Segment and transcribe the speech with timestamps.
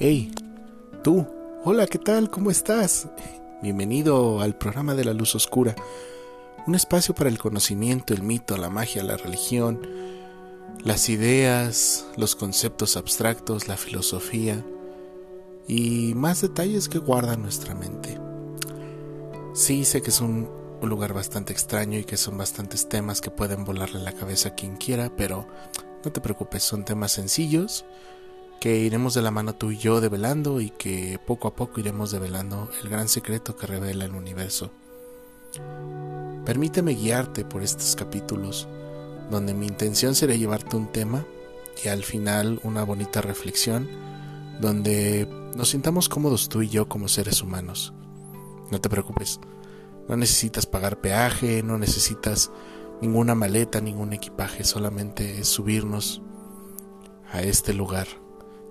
[0.00, 0.30] Hey,
[1.02, 1.26] tú,
[1.64, 2.30] hola, ¿qué tal?
[2.30, 3.08] ¿Cómo estás?
[3.62, 5.74] Bienvenido al programa de la luz oscura,
[6.68, 9.84] un espacio para el conocimiento, el mito, la magia, la religión,
[10.84, 14.64] las ideas, los conceptos abstractos, la filosofía
[15.66, 18.20] y más detalles que guarda nuestra mente.
[19.52, 20.48] Sí, sé que es un,
[20.80, 24.76] lugar bastante extraño y que son bastantes temas que pueden volarle la cabeza a quien
[24.76, 25.48] quiera, pero
[26.04, 27.84] no te preocupes, son temas sencillos
[28.60, 32.10] que iremos de la mano tú y yo develando y que poco a poco iremos
[32.10, 34.72] develando el gran secreto que revela el universo.
[36.44, 38.66] Permíteme guiarte por estos capítulos,
[39.30, 41.24] donde mi intención será llevarte un tema
[41.84, 43.88] y al final una bonita reflexión,
[44.60, 47.92] donde nos sintamos cómodos tú y yo como seres humanos.
[48.70, 49.38] No te preocupes,
[50.08, 52.50] no necesitas pagar peaje, no necesitas
[53.00, 56.22] ninguna maleta, ningún equipaje, solamente es subirnos
[57.30, 58.08] a este lugar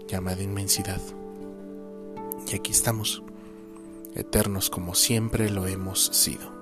[0.08, 1.02] llamada inmensidad.
[2.52, 3.24] Y aquí estamos,
[4.16, 6.58] eternos como siempre lo hemos sido.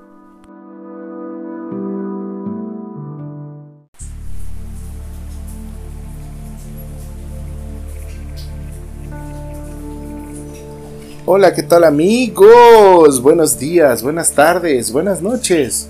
[11.28, 13.20] Hola, ¿qué tal amigos?
[13.22, 15.90] Buenos días, buenas tardes, buenas noches.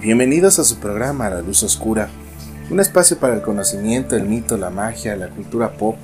[0.00, 2.08] Bienvenidos a su programa La Luz Oscura,
[2.70, 5.96] un espacio para el conocimiento, el mito, la magia, la cultura pop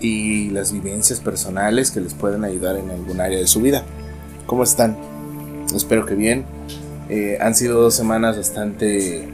[0.00, 3.84] y las vivencias personales que les pueden ayudar en algún área de su vida.
[4.46, 4.96] ¿Cómo están?
[5.76, 6.46] Espero que bien.
[7.10, 9.28] Eh, han sido dos semanas bastante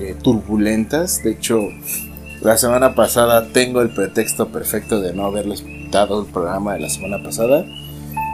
[0.00, 1.22] eh, turbulentas.
[1.22, 1.60] De hecho,
[2.40, 6.90] la semana pasada tengo el pretexto perfecto de no haberles dado el programa de la
[6.90, 7.64] semana pasada.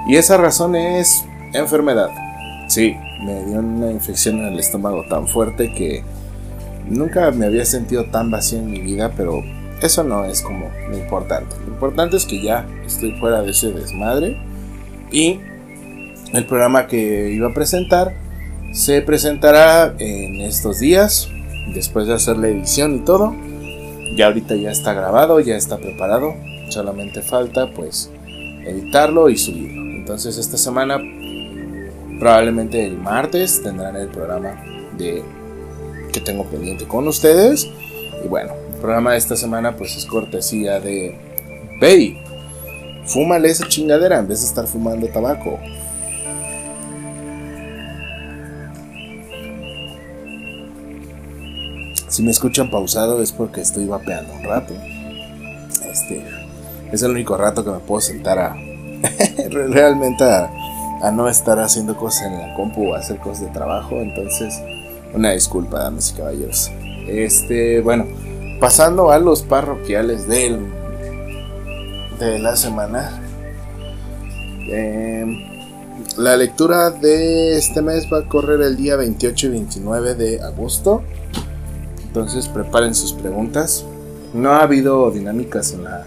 [0.09, 2.09] Y esa razón es enfermedad.
[2.71, 6.05] Sí, me dio una infección en el estómago tan fuerte que
[6.89, 9.43] nunca me había sentido tan vacío en mi vida, pero
[9.83, 11.57] eso no es como lo importante.
[11.67, 14.41] Lo importante es que ya estoy fuera de ese desmadre
[15.11, 15.41] y
[16.33, 18.15] el programa que iba a presentar
[18.73, 21.29] se presentará en estos días,
[21.75, 23.35] después de hacer la edición y todo.
[24.15, 26.37] Ya ahorita ya está grabado, ya está preparado,
[26.69, 28.13] solamente falta pues
[28.65, 29.81] editarlo y subirlo.
[29.97, 31.01] Entonces esta semana
[32.21, 34.63] Probablemente el martes tendrán el programa
[34.99, 35.25] de
[36.13, 37.67] que tengo pendiente con ustedes.
[38.23, 41.17] Y bueno, el programa de esta semana pues es cortesía de
[41.81, 42.23] Bay.
[43.07, 45.59] Fúmale esa chingadera en vez de estar fumando tabaco.
[52.09, 54.75] Si me escuchan pausado es porque estoy vapeando un rato.
[55.91, 56.23] Este
[56.93, 58.57] es el único rato que me puedo sentar a
[59.51, 60.60] realmente a
[61.03, 63.97] a no estar haciendo cosas en la compu o hacer cosas de trabajo.
[63.97, 64.61] Entonces,
[65.15, 66.71] una disculpa, damas y caballeros.
[67.09, 68.07] Este, bueno,
[68.61, 70.59] pasando a los parroquiales del,
[72.19, 73.21] de la semana.
[74.69, 75.37] Em,
[76.17, 81.03] la lectura de este mes va a correr el día 28 y 29 de agosto.
[82.05, 83.85] Entonces preparen sus preguntas.
[84.35, 86.05] No ha habido dinámicas en la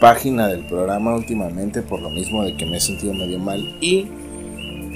[0.00, 4.08] página del programa últimamente por lo mismo de que me he sentido medio mal y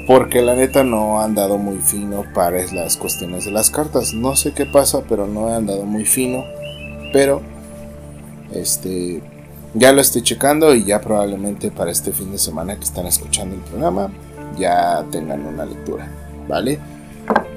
[0.06, 4.14] porque la neta no han dado muy fino para las cuestiones de las cartas.
[4.14, 6.44] No sé qué pasa, pero no han dado muy fino.
[7.12, 7.40] Pero
[8.52, 9.22] este
[9.74, 13.54] ya lo estoy checando y ya probablemente para este fin de semana que están escuchando
[13.54, 14.10] el programa
[14.58, 16.08] ya tengan una lectura,
[16.46, 16.78] ¿vale?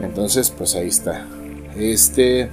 [0.02, 1.26] Entonces, pues ahí está.
[1.76, 2.50] Este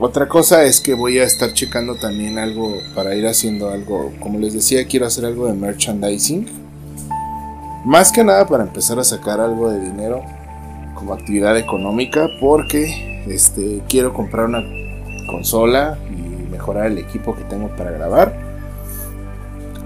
[0.00, 4.12] otra cosa es que voy a estar checando también algo para ir haciendo algo.
[4.20, 6.46] Como les decía, quiero hacer algo de merchandising.
[7.84, 10.22] Más que nada para empezar a sacar algo de dinero
[10.94, 12.28] como actividad económica.
[12.40, 14.62] Porque este, quiero comprar una
[15.30, 18.38] consola y mejorar el equipo que tengo para grabar.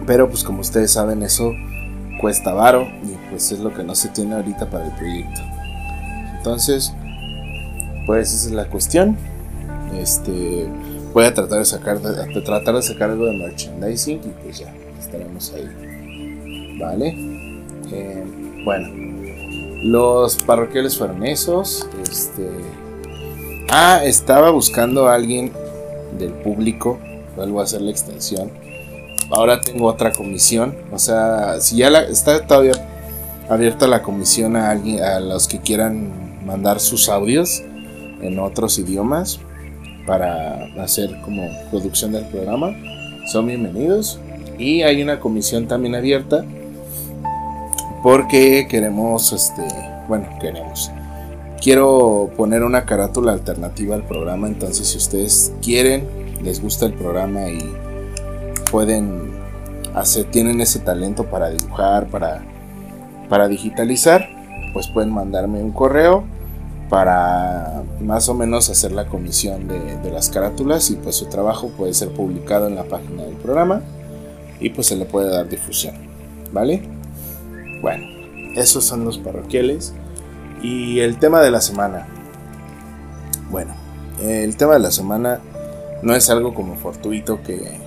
[0.07, 1.53] Pero pues como ustedes saben eso
[2.21, 5.41] cuesta varo y pues es lo que no se tiene ahorita para el proyecto.
[6.37, 6.93] Entonces,
[8.07, 9.17] pues esa es la cuestión.
[9.99, 10.67] Este,
[11.13, 14.75] voy a tratar de sacar, de, tratar de sacar algo de merchandising y pues ya
[14.99, 16.79] estaremos ahí.
[16.79, 17.15] Vale.
[17.93, 18.25] Eh,
[18.65, 18.89] bueno,
[19.83, 21.25] los parroquiales fueron.
[21.25, 22.49] Este,
[23.71, 25.53] ah, estaba buscando a alguien
[26.19, 26.99] del público.
[27.37, 28.51] Vuelvo a hacer la extensión.
[29.31, 30.75] Ahora tengo otra comisión.
[30.93, 32.73] O sea, si ya está todavía
[33.49, 37.63] abierta la comisión a alguien, a los que quieran mandar sus audios
[38.21, 39.41] en otros idiomas
[40.07, 42.75] para hacer como producción del programa,
[43.31, 44.19] son bienvenidos.
[44.59, 46.45] Y hay una comisión también abierta
[48.03, 49.63] porque queremos, este,
[50.09, 50.91] bueno, queremos.
[51.61, 56.09] quiero poner una carátula alternativa al programa, entonces si ustedes quieren,
[56.43, 57.61] les gusta el programa y
[58.73, 59.31] pueden
[59.95, 62.43] hacer, tienen ese talento para dibujar, para,
[63.29, 64.29] para digitalizar,
[64.73, 66.25] pues pueden mandarme un correo
[66.93, 71.95] para más o menos hacer la comisión de, las carátulas y pues su trabajo puede
[71.95, 73.81] ser publicado en la página del programa
[74.61, 75.95] y pues se le puede dar difusión,
[76.53, 76.83] ¿vale?
[77.81, 78.05] Bueno,
[78.57, 79.95] esos son los parroquiales.
[80.63, 82.07] Y el tema de la semana.
[83.51, 83.73] Bueno,
[84.21, 85.41] el tema de la semana
[86.03, 87.81] no es algo como fortuito que,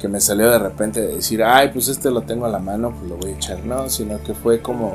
[0.00, 2.90] que me salió de repente de decir, ay, pues este lo tengo a la mano,
[2.90, 3.64] pues lo voy a echar.
[3.64, 4.94] No, sino que fue como,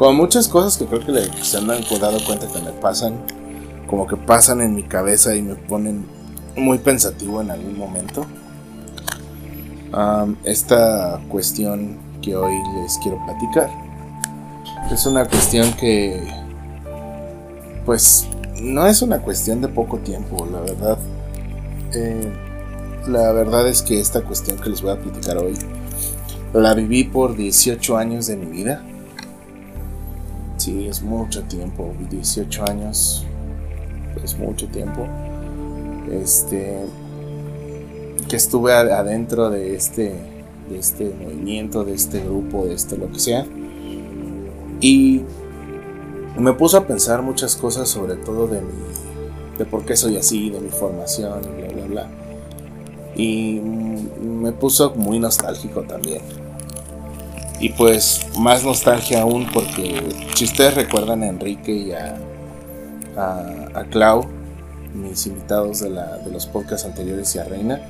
[0.00, 3.18] como muchas cosas que creo que se han dado cuenta que me pasan,
[3.86, 6.06] como que pasan en mi cabeza y me ponen
[6.56, 8.24] muy pensativo en algún momento.
[10.44, 13.68] esta cuestión que hoy les quiero platicar
[14.90, 16.26] es una cuestión que,
[17.84, 18.26] pues,
[18.58, 20.98] no es una cuestión de poco tiempo, la verdad.
[21.92, 22.32] Eh,
[23.06, 25.58] la verdad es que esta cuestión que les voy a platicar hoy,
[26.54, 28.82] la viví por 18 años de mi vida.
[30.60, 33.24] Sí, es mucho tiempo, 18 años,
[34.22, 35.06] es mucho tiempo.
[36.12, 36.84] Este,
[38.28, 40.12] que estuve adentro de este,
[40.68, 43.46] de este movimiento, de este grupo, de esto, lo que sea.
[44.82, 45.22] Y
[46.38, 50.50] me puso a pensar muchas cosas, sobre todo de mi, de por qué soy así,
[50.50, 52.10] de mi formación, bla, bla, bla.
[53.16, 53.62] Y
[54.22, 56.20] me puso muy nostálgico también.
[57.60, 60.02] Y pues más nostalgia aún porque
[60.34, 62.16] si ustedes recuerdan a Enrique y a,
[63.74, 64.24] a, Clau,
[64.94, 67.80] mis invitados de, la, de los podcasts anteriores y a Reina,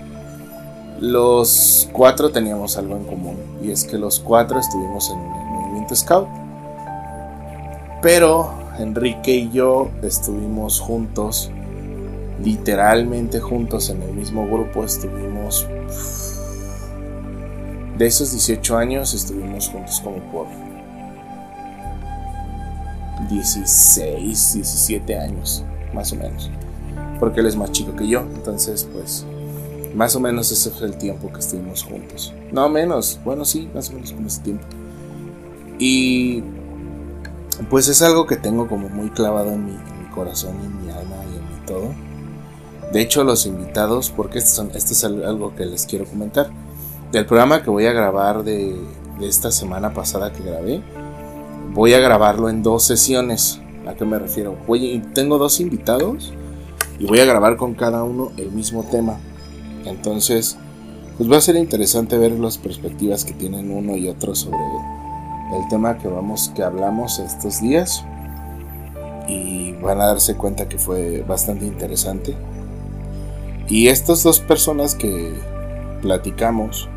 [1.01, 3.37] los cuatro teníamos algo en común.
[3.63, 6.29] Y es que los cuatro estuvimos en el movimiento Scout.
[8.03, 11.51] Pero Enrique y yo estuvimos juntos,
[12.43, 15.67] literalmente juntos en el mismo grupo, estuvimos...
[18.01, 20.47] De esos 18 años estuvimos juntos como por
[23.29, 25.63] 16, 17 años,
[25.93, 26.49] más o menos.
[27.19, 29.27] Porque él es más chico que yo, entonces pues
[29.95, 32.33] más o menos ese fue el tiempo que estuvimos juntos.
[32.51, 34.65] No menos, bueno sí, más o menos como ese tiempo.
[35.79, 36.43] Y
[37.69, 39.77] pues es algo que tengo como muy clavado en mi,
[40.15, 41.95] corazón y en mi alma y en mi todo.
[42.95, 46.51] De hecho, los invitados, porque esto, es algo que les quiero comentar,
[47.13, 48.77] del programa que voy a grabar de,
[49.21, 50.81] esta semana pasada que grabé,
[51.73, 53.61] voy a grabarlo en dos sesiones.
[53.87, 54.57] ¿A qué me refiero?
[55.15, 56.33] Tengo dos invitados
[56.99, 59.19] y voy a grabar con cada uno el mismo tema.
[59.85, 60.57] Entonces,
[61.19, 64.59] pues va a ser interesante ver las perspectivas que tienen uno y otro sobre
[65.57, 68.05] el tema que vamos que hablamos estos días
[69.27, 72.37] y van a darse cuenta que fue bastante interesante.
[73.69, 75.33] Y estas dos personas que
[76.03, 76.89] platicamos,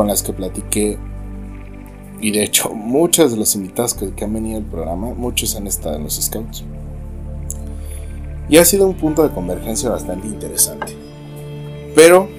[0.00, 0.96] con las que platiqué,
[2.22, 5.96] y de hecho muchos de los invitados que, han venido al programa, muchos han estado
[5.96, 6.64] en los Scouts.
[8.48, 10.96] Y ha sido un punto de convergencia bastante interesante.
[11.94, 12.30] Pero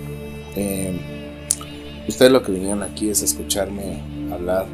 [0.56, 1.00] eh,
[2.08, 4.02] ustedes lo que vinieron aquí es escucharme
[4.34, 4.66] hablar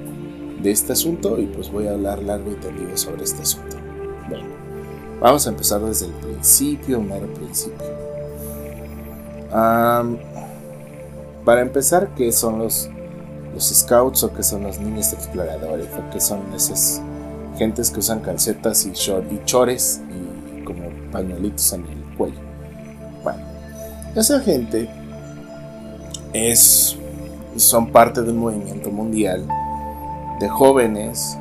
[0.63, 3.75] de este asunto y pues voy a hablar largo y tendido sobre este asunto.
[4.29, 4.45] Bueno,
[5.19, 7.85] vamos a empezar desde el principio, mero principio.
[11.47, 12.89] Para empezar, ¿qué son los,
[13.53, 17.01] los scouts o qué son los niños exploradores o qué son esas
[17.57, 22.41] gentes que usan calcetas y, short, y chores y como pañuelitos en el cuello?
[23.23, 23.39] Bueno,
[24.13, 24.89] esa gente
[26.33, 26.97] es
[27.55, 29.47] son parte de un movimiento mundial
[30.41, 31.37] de jóvenes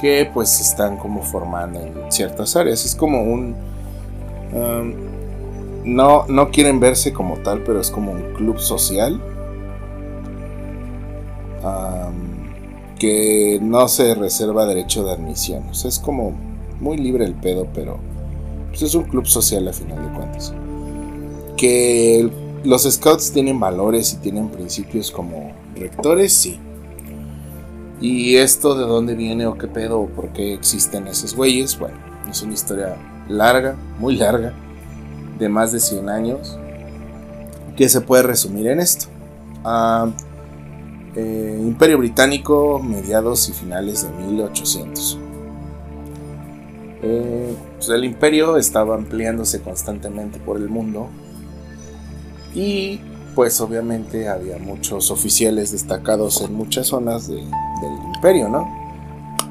[0.00, 2.86] que pues están como formando en ciertas áreas.
[2.86, 3.56] Es como un...
[4.52, 4.94] Um,
[5.84, 9.20] no, no quieren verse como tal, pero es como un club social.
[12.98, 15.64] Que no se reserva derecho de admisión.
[15.70, 16.32] Es como
[16.80, 17.98] muy libre el pedo, pero
[18.68, 20.54] pues, es un club social a final de cuentas.
[21.56, 22.30] Que
[22.64, 26.58] los scouts tienen valores y tienen principios como rectores, sí
[28.00, 31.96] y esto de dónde viene o qué pedo o por qué existen esos güeyes, bueno,
[32.30, 32.96] es una historia
[33.28, 34.54] larga, muy larga,
[35.38, 36.58] de más de 100 años,
[37.76, 39.06] que se puede resumir en esto.
[41.16, 45.18] Eh, Imperio Británico, mediados y finales de 1800.
[47.02, 51.08] Eh, pues el imperio estaba ampliándose constantemente por el mundo
[52.54, 53.00] y
[53.34, 57.44] pues obviamente había muchos oficiales destacados en muchas zonas del
[58.14, 58.68] imperio, ¿no?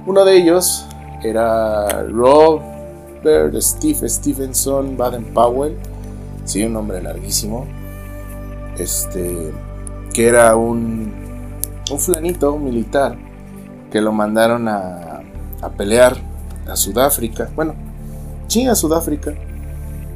[0.05, 0.85] Uno de ellos,
[1.23, 5.75] era Robert Steve Stevenson Baden Powell,
[6.45, 7.65] sí, un nombre larguísimo,
[8.77, 9.51] este,
[10.13, 11.18] que era un,
[11.91, 13.17] un flanito militar
[13.91, 15.21] que lo mandaron a,
[15.61, 16.17] a pelear
[16.67, 17.75] a Sudáfrica, bueno,
[18.47, 19.33] sí, a Sudáfrica,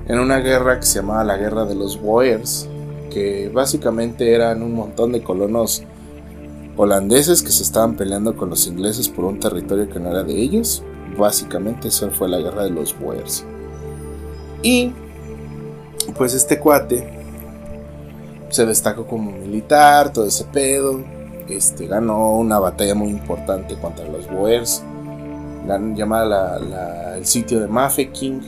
[0.07, 2.67] en una guerra que se llamaba la Guerra de los Boers,
[3.09, 5.83] que básicamente eran un montón de colonos
[6.75, 10.33] holandeses que se estaban peleando con los ingleses por un territorio que no era de
[10.33, 10.83] ellos.
[11.17, 13.45] Básicamente esa fue la guerra de los Boers.
[14.63, 14.91] Y
[16.17, 17.07] pues este cuate
[18.49, 21.03] se destacó como militar, todo ese pedo.
[21.49, 24.83] Este, ganó una batalla muy importante contra los Boers,
[25.95, 28.41] llamada el sitio de Mafeking.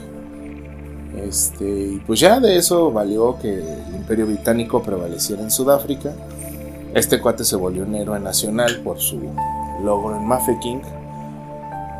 [1.24, 6.14] Este, y pues ya de eso valió que el imperio británico prevaleciera en Sudáfrica
[6.96, 9.20] este cuate se volvió un héroe nacional por su
[9.84, 10.82] logro en Mafeking.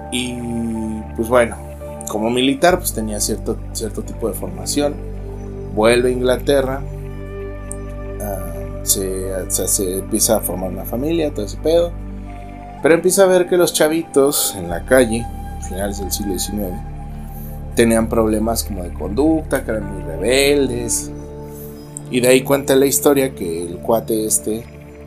[0.10, 0.36] Y
[1.18, 1.58] pues bueno,
[2.08, 4.96] como militar pues tenía cierto, cierto tipo de formación.
[5.76, 6.82] Vuelve a Inglaterra.
[8.22, 8.54] Ah,
[8.86, 11.92] se, empieza a formar una familia, todo ese pedo.
[12.82, 15.26] Pero empieza a ver que los chavitos en la calle,
[15.68, 16.74] finales del siglo XIX,
[17.76, 21.12] tenían problemas como de conducta, que eran muy rebeldes.
[22.12, 24.64] Y de ahí cuenta la historia que el cuate este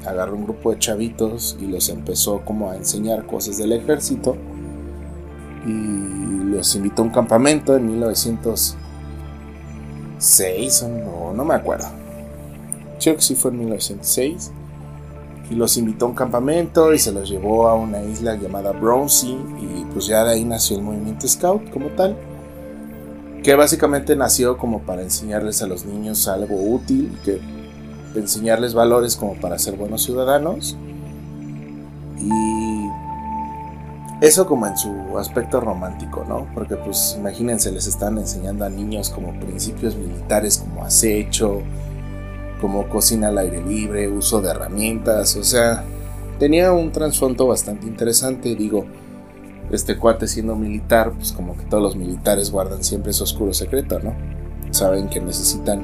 [0.06, 4.36] agarró un grupo de chavitos y los empezó como a enseñar cosas del ejército
[5.66, 11.86] y los invitó a un campamento en 1906 o no, me acuerdo.
[13.00, 14.50] Creo que sí fue en 1906
[15.50, 19.30] y los invitó a un campamento y se los llevó a una isla llamada Brownsea
[19.30, 22.16] y pues ya de ahí nació el movimiento Scout como tal
[23.42, 27.40] que básicamente nació como para enseñarles a los niños algo útil que
[28.14, 30.76] enseñarles valores como para ser buenos ciudadanos.
[32.20, 32.88] Y
[34.20, 36.46] eso como en su aspecto romántico, ¿no?
[36.52, 41.62] Porque pues imagínense, les están enseñando a niños como principios militares como acecho,
[42.60, 45.84] como cocina al aire libre, uso de herramientas, o sea,
[46.38, 48.86] tenía un trasfondo bastante interesante, digo,
[49.70, 53.98] este cuate siendo militar, pues como que todos los militares guardan siempre ese oscuro secreto,
[53.98, 54.14] ¿no?
[54.70, 55.82] Saben que necesitan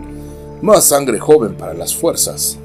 [0.63, 2.59] más sangre joven para las fuerzas.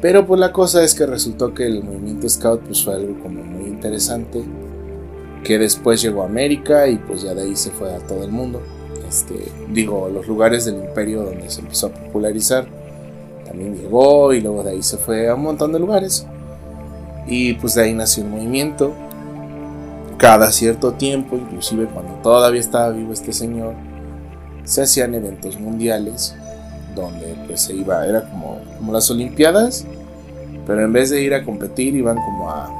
[0.00, 3.42] Pero pues la cosa es que resultó que el movimiento Scout pues fue algo como
[3.42, 4.44] muy interesante,
[5.42, 8.30] que después llegó a América y pues ya de ahí se fue a todo el
[8.30, 8.60] mundo.
[9.08, 9.34] Este,
[9.70, 12.66] digo, los lugares del imperio donde se empezó a popularizar,
[13.46, 16.26] también llegó y luego de ahí se fue a un montón de lugares.
[17.26, 18.92] Y pues de ahí nació un movimiento.
[20.16, 23.74] Cada cierto tiempo, inclusive cuando todavía estaba vivo este señor,
[24.64, 26.34] se hacían eventos mundiales
[26.94, 29.84] donde pues se iba, era como, como las Olimpiadas,
[30.66, 32.70] pero en vez de ir a competir iban como a,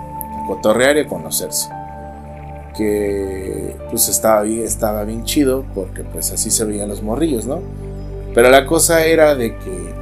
[0.47, 1.69] cotorrear y a conocerse.
[2.77, 7.61] Que pues estaba bien, estaba bien chido porque pues así se veían los morrillos, ¿no?
[8.35, 9.95] Pero la cosa era de que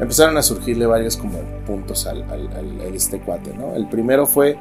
[0.00, 2.24] empezaron a surgirle varios como puntos al,
[2.94, 3.74] este cuate, ¿no?
[3.74, 4.56] El primero fue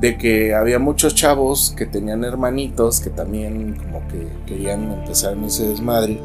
[0.00, 5.44] de que había muchos chavos que tenían hermanitos que también como que querían empezar en
[5.44, 6.20] ese desmadre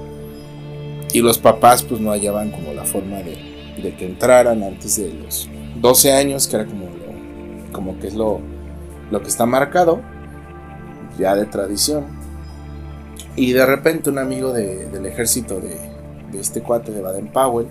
[1.11, 5.49] y los papás pues no hallaban como la forma de, que entraran antes de los
[5.81, 6.85] 12 años que era como
[7.71, 8.39] como que es lo,
[9.11, 10.01] lo que está marcado
[11.17, 12.05] ya de tradición
[13.35, 15.77] y de repente un amigo del ejército de,
[16.31, 17.67] de este cuate de Baden Powell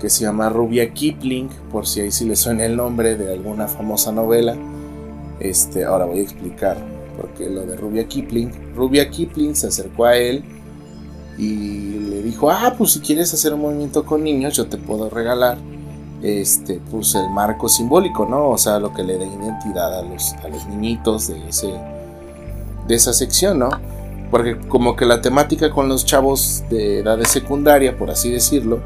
[0.00, 3.68] que se llama Rubia Kipling, por si ahí sí le suena el nombre de alguna
[3.68, 4.56] famosa novela,
[5.38, 6.76] este, ahora voy a explicar
[7.16, 8.74] porque lo de Rubia Kipling.
[8.74, 10.42] Rubia Kipling se acercó a él
[11.38, 15.08] y le dijo, ah, pues si quieres hacer un movimiento con niños, yo te puedo
[15.08, 15.56] regalar
[16.22, 18.50] este, pues el marco simbólico, ¿no?
[18.50, 21.72] O sea, lo que le dé identidad a los, a los niñitos de, ese,
[22.86, 23.70] de esa sección, ¿no?
[24.30, 28.80] Porque como que la temática con los chavos de edad de secundaria, por así decirlo,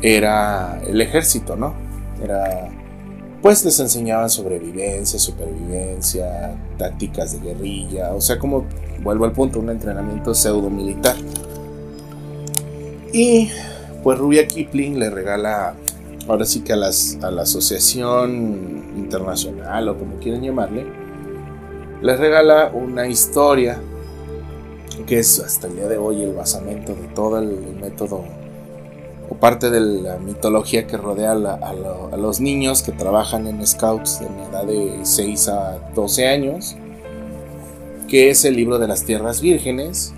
[0.00, 1.74] era el ejército, ¿no?
[2.22, 2.70] Era
[3.42, 8.64] pues les enseñaban sobrevivencia, supervivencia, tácticas de guerrilla, o sea, como
[9.02, 11.16] vuelvo al punto, un entrenamiento pseudo militar.
[13.12, 13.50] Y
[14.04, 15.74] pues Rubia Kipling le regala,
[16.28, 20.86] ahora sí que a, a la Asociación Internacional o como quieran llamarle,
[22.00, 23.80] les regala una historia
[25.06, 28.24] que es hasta el día de hoy el basamento de todo el método
[29.42, 34.64] parte de la mitología que rodea a, los niños que trabajan en Scouts en edad
[34.64, 36.76] de 6 a 12 años,
[38.08, 40.12] que es el libro de las tierras vírgenes,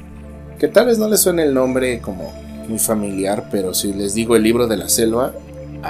[0.59, 2.33] que tal vez no les suene el nombre como
[2.69, 5.33] muy familiar, pero si les digo el libro de la selva,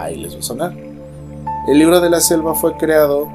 [0.02, 0.72] ahí les va a sonar.
[1.68, 3.28] El libro de la selva fue creado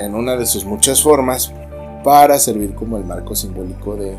[0.00, 1.52] en una de sus muchas formas
[2.02, 4.16] para servir como el marco simbólico de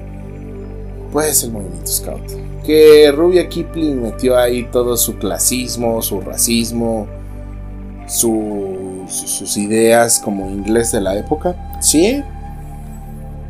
[1.12, 2.22] pues el movimiento scout.
[2.66, 7.08] Que Rubia Kipling metió ahí todo su clasismo, su racismo,
[8.08, 11.56] sus ideas como inglés de la época.
[11.82, 12.22] Sí,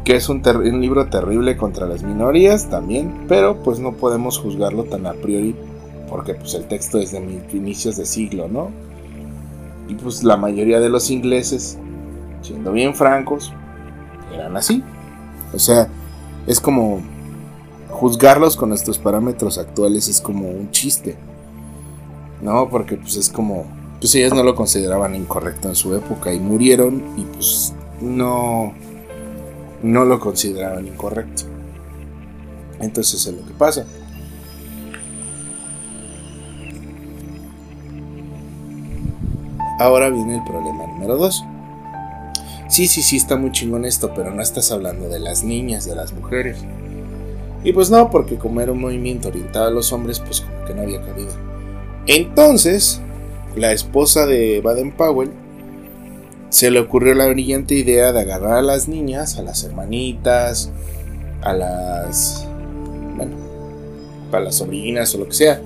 [0.03, 4.83] que es un, un, libro terrible contra las minorías también, pero pues no podemos juzgarlo
[4.83, 5.55] tan a priori
[6.09, 7.19] porque pues el texto es de
[7.53, 8.71] inicios de siglo, ¿no?
[9.87, 11.77] Y pues la mayoría de los ingleses,
[12.41, 13.53] siendo bien francos,
[14.33, 14.83] eran así.
[15.53, 15.87] O sea,
[16.45, 17.01] es como
[17.89, 21.15] juzgarlos con nuestros parámetros actuales es como un chiste.
[22.41, 22.69] ¿No?
[22.69, 23.65] Porque pues es como
[23.99, 28.73] pues ellos no lo consideraban incorrecto en su época y murieron y pues no
[29.81, 31.43] no lo consideraban incorrecto.
[32.79, 33.85] Entonces es lo que pasa.
[39.79, 41.45] Ahora viene el problema número 2.
[42.67, 45.95] Sí, sí, sí, está muy chingón esto, pero no estás hablando de las niñas, de
[45.95, 46.57] las mujeres.
[47.63, 50.73] Y pues no, porque como era un movimiento orientado a los hombres, pues como que
[50.73, 51.31] no había cabido.
[52.07, 53.01] Entonces,
[53.55, 55.31] la esposa de Baden Powell
[56.49, 60.71] se le ocurrió la brillante idea de agarrar a las niñas, a las hermanitas,
[61.41, 62.47] a las.
[63.15, 63.35] bueno,
[64.31, 65.61] para las sobrinas o lo que sea.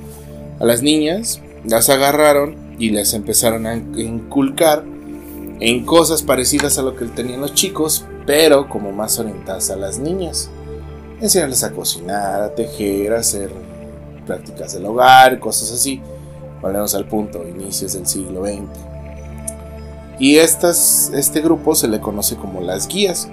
[0.60, 4.84] A las niñas, las agarraron y les empezaron a inculcar
[5.60, 10.00] en cosas parecidas a lo que tenían los chicos, pero como más orientadas a las
[10.00, 10.50] niñas.
[11.22, 13.52] Enseñarles a cocinar, a tejer, a hacer
[14.26, 16.02] prácticas del hogar, cosas así.
[16.60, 18.64] Volvemos al punto, inicios del siglo XX.
[20.18, 23.30] Y estas, este grupo se le conoce como las guías.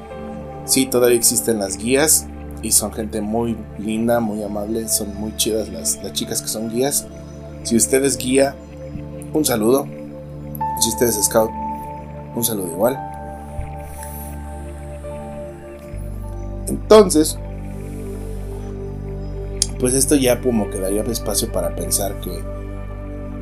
[0.66, 2.26] Sí, todavía existen las guías
[2.60, 6.68] y son gente muy linda, muy amable, son muy chidas las, las chicas que son
[6.68, 7.06] guías.
[7.62, 8.54] Si usted es guía,
[9.32, 9.86] un saludo.
[10.80, 11.50] Si usted es scout,
[12.34, 12.98] un saludo igual.
[16.68, 17.38] Entonces,
[19.80, 22.40] pues esto ya como quedaría espacio para pensar que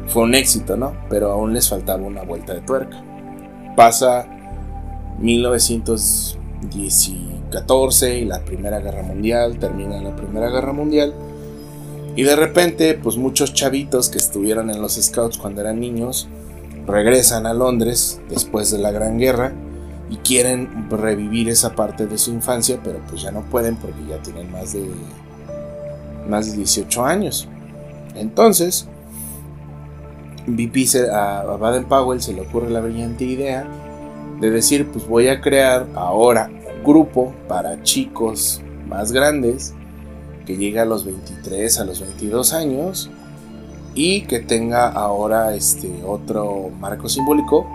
[0.07, 0.95] fue un éxito, ¿no?
[1.11, 3.03] Pero aún les faltaba una vuelta de tuerca.
[3.75, 4.29] Pasa
[5.19, 11.13] 1914 y la Primera Guerra Mundial, termina la Primera Guerra Mundial.
[12.17, 16.29] Y de repente, pues muchos chavitos que estuvieron en los scouts cuando eran niños,
[16.87, 19.53] regresan a Londres después de la Gran Guerra
[20.09, 24.17] y quieren revivir esa parte de su infancia, pero pues ya no pueden porque ya
[24.23, 24.91] tienen más de
[26.27, 27.49] más de 18 años.
[28.15, 28.89] Entonces,
[30.47, 33.67] VP a Baden Powell se le ocurre la brillante idea
[34.41, 39.75] de decir, pues voy a crear ahora un grupo para chicos más grandes
[40.47, 43.11] que llegue a los 23, a los 22 años
[43.95, 47.67] y que tenga ahora este otro marco simbólico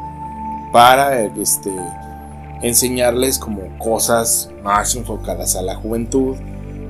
[0.71, 1.71] para este
[2.62, 6.36] enseñarles como cosas más enfocadas a la juventud,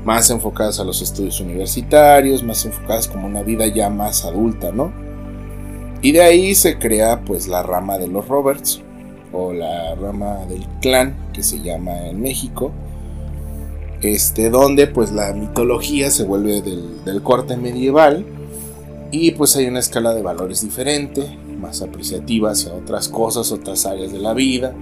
[0.04, 4.92] más enfocadas a los estudios universitarios, más enfocadas como una vida ya más adulta, ¿no?
[6.02, 8.82] Y de ahí se crea pues la rama de los Roberts
[9.32, 12.72] o la rama del clan que se llama en México,
[14.02, 18.26] este donde pues la mitología se vuelve del, del corte medieval
[19.12, 24.12] y pues hay una escala de valores diferente, más apreciativa hacia otras cosas, otras áreas
[24.12, 24.74] de la vida.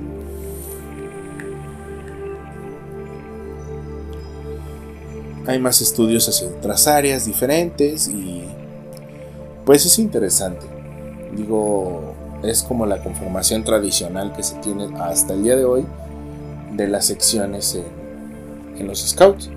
[5.47, 8.43] Hay más estudios hacia otras áreas diferentes y
[9.65, 10.65] pues es interesante.
[11.35, 15.85] Digo, es como la conformación tradicional que se tiene hasta el día de hoy
[16.71, 17.98] de las secciones en,
[18.81, 19.49] en los scouts.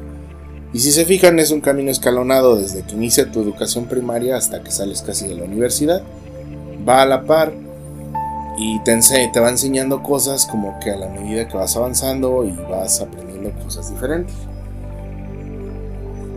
[0.72, 4.62] Y si se fijan, es un camino escalonado desde que inicia tu educación primaria hasta
[4.62, 6.02] que sales casi de la universidad.
[6.88, 7.52] Va a la par
[8.58, 8.98] y te,
[9.32, 13.50] te va enseñando cosas como que a la medida que vas avanzando y vas aprendiendo
[13.62, 14.35] cosas diferentes.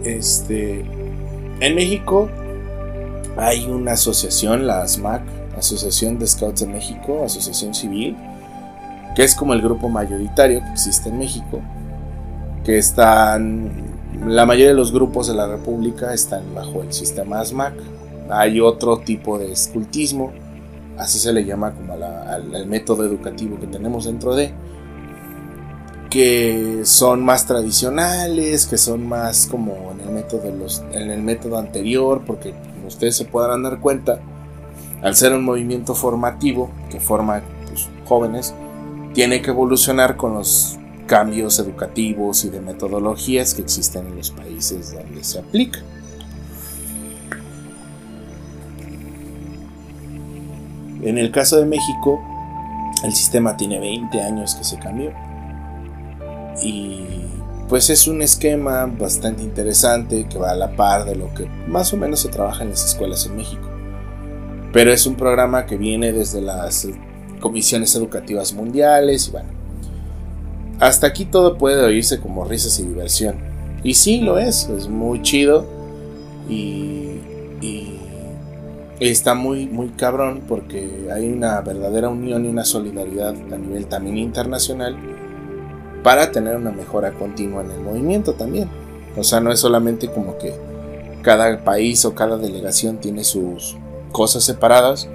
[0.03, 0.85] Este,
[1.59, 2.29] en México
[3.37, 5.23] hay una asociación, la ASMAC,
[5.57, 8.15] Asociación de Scouts de México, Asociación Civil,
[9.15, 11.61] que es como el grupo mayoritario que existe en México,
[12.65, 13.95] que están
[14.28, 17.73] la mayoría de los grupos de la República están bajo el sistema ASMAC.
[18.30, 20.34] Hay otro tipo de escultismo,
[20.97, 24.51] así se le llama como al, método educativo que tenemos dentro de,
[26.10, 31.58] que son más tradicionales, que son más como en el método, los, en el método
[31.58, 34.19] anterior, porque como ustedes se podrán dar cuenta,
[35.04, 38.56] al ser un movimiento formativo que forma pues, jóvenes,
[39.13, 44.93] tiene que evolucionar con los cambios educativos y de metodologías que existen en los países
[44.93, 45.79] donde se aplica.
[51.01, 52.19] En el caso de México,
[53.03, 55.11] El sistema tiene 20 años que se cambió.
[56.63, 57.05] Y
[57.69, 61.93] pues es un esquema bastante interesante que va a la par de lo que más
[61.93, 63.69] o menos se trabaja en las escuelas en México.
[64.73, 66.87] Pero es un programa que viene desde las
[67.39, 69.54] comisiones educativas mundiales y bueno.
[70.85, 73.37] Hasta aquí todo puede oírse como risas y diversión.
[73.83, 75.65] Y sí, lo es, es muy chido.
[76.47, 77.21] Y,
[77.59, 77.99] y
[78.99, 84.19] está muy, muy cabrón porque hay una verdadera unión y una solidaridad a nivel también
[84.19, 84.95] internacional
[86.03, 88.69] para tener una mejora continua en el movimiento también.
[89.17, 90.53] O sea, no es solamente como que
[91.23, 93.75] cada país o cada delegación tiene sus
[94.11, 95.09] cosas separadas,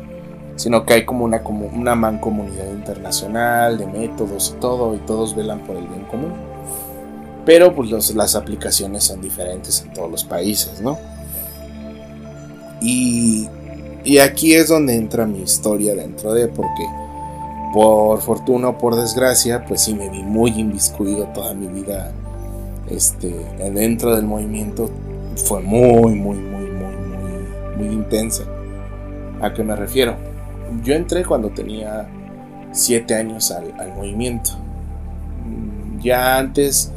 [0.60, 5.34] sino que hay como una, como una mancomunidad internacional de métodos y todo, y todos
[5.34, 6.34] velan por el bien común.
[7.46, 10.98] Pero pues las aplicaciones son diferentes en todos los países, ¿no?
[12.82, 13.48] Y,
[14.04, 16.84] y aquí es donde entra mi historia dentro de, porque
[17.72, 22.12] por fortuna o por desgracia, pues sí me vi muy inviscuido toda mi vida
[22.90, 23.34] este,
[23.72, 24.90] dentro del movimiento.
[25.36, 28.44] Fue muy, muy, muy, muy, muy, muy intensa.
[29.40, 30.29] ¿A qué me refiero?
[30.82, 32.08] Yo entré cuando tenía
[32.72, 34.50] 7 años al, al movimiento.
[36.00, 36.92] Ya antes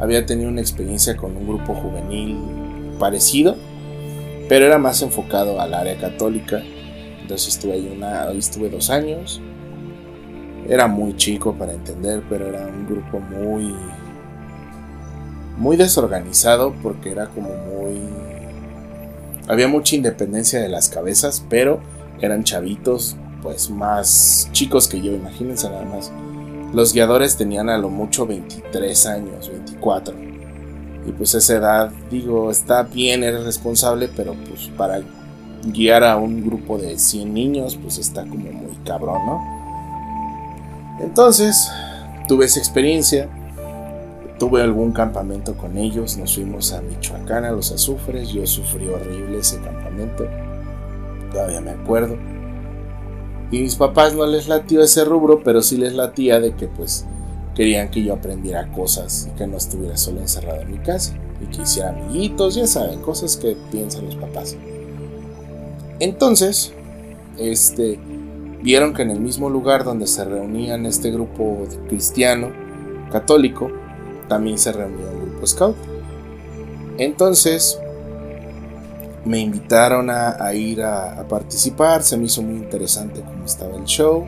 [0.00, 2.38] había tenido una experiencia con un grupo juvenil
[2.98, 3.56] parecido,
[4.48, 6.62] pero era más enfocado al área católica.
[7.20, 9.40] Entonces estuve ahí una, estuve dos años
[10.68, 13.74] era muy chico para entender, pero era un grupo muy
[15.56, 18.00] muy desorganizado porque era como muy
[19.48, 21.80] había mucha independencia de las cabezas, pero
[22.22, 26.10] eran chavitos pues más chicos que yo, imagínense nada más.
[26.72, 30.14] Los guiadores tenían a lo mucho 23 años, 24.
[31.06, 35.02] Y pues esa edad, digo, está bien, eres responsable, pero pues para
[35.66, 39.40] guiar a un grupo de 100 niños, pues está como muy cabrón, ¿no?
[41.00, 41.68] Entonces,
[42.28, 43.28] tuve esa experiencia,
[44.38, 49.38] tuve algún campamento con ellos, nos fuimos a Michoacán, a los azufres, yo sufrí horrible
[49.38, 50.24] ese campamento,
[51.32, 52.16] todavía me acuerdo.
[53.50, 57.04] Y mis papás no les latió ese rubro, pero sí les latía de que pues
[57.54, 61.46] querían que yo aprendiera cosas y que no estuviera solo encerrado en mi casa y
[61.54, 64.56] que hiciera amiguitos, ya saben, cosas que piensan los papás.
[65.98, 66.72] Entonces,
[67.38, 67.98] este,
[68.62, 72.52] vieron que en el mismo lugar donde se reunían este grupo cristiano
[73.10, 73.70] católico,
[74.28, 75.76] también se reunía un grupo scout.
[76.96, 77.78] Entonces
[79.24, 84.26] me invitaron a, ir a, participar, se me hizo muy interesante cómo estaba el show.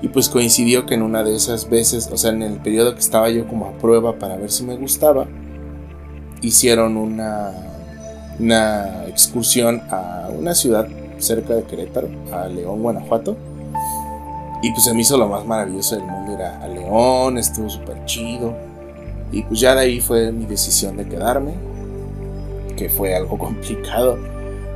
[0.00, 3.00] Y pues coincidió que en una de esas veces, o sea, en el periodo que
[3.00, 5.26] estaba yo como a prueba para ver si me gustaba,
[6.40, 7.52] hicieron una,
[8.38, 13.36] una excursión a una ciudad cerca de Querétaro, a León, Guanajuato.
[14.62, 18.04] Y pues se me hizo lo más maravilloso del mundo ir a, León, estuvo súper
[18.04, 18.54] chido.
[19.32, 21.52] Y pues ya de ahí fue mi decisión de quedarme,
[22.74, 24.18] que fue algo complicado.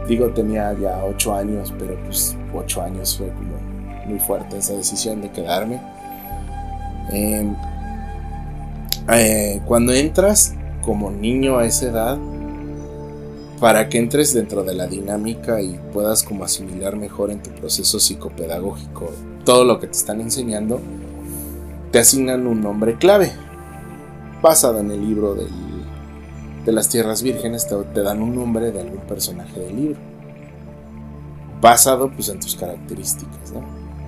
[0.09, 3.57] Digo, tenía ya 8 años, pero pues 8 años fue como
[4.07, 5.81] muy fuerte esa decisión de quedarme.
[7.11, 7.55] Em,
[9.13, 12.19] eh, cuando entras como niño a esa edad,
[13.61, 17.99] para que entres dentro de la dinámica y puedas como asimilar mejor en tu proceso
[17.99, 19.11] psicopedagógico
[19.47, 20.81] todo lo que te están enseñando,
[21.93, 23.33] te asignan un nombre clave.
[24.43, 25.35] Basado en el libro
[26.67, 29.99] de las tierras vírgenes, te, dan un nombre de algún personaje del libro.
[31.61, 33.53] Basado pues en tus características.